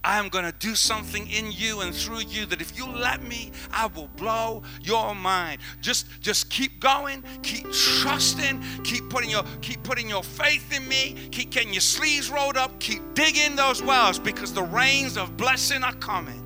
[0.04, 3.22] I am going to do something in you and through you that if you let
[3.22, 5.60] me, I will blow your mind.
[5.82, 11.16] Just just keep going, keep trusting, keep putting your keep putting your faith in me,
[11.32, 15.84] keep getting your sleeves rolled up, keep digging those wells because the rains of blessing
[15.84, 16.46] are coming.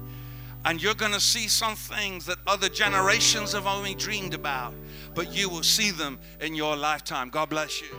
[0.65, 4.73] And you're going to see some things that other generations have only dreamed about,
[5.13, 7.29] but you will see them in your lifetime.
[7.29, 7.89] God bless you.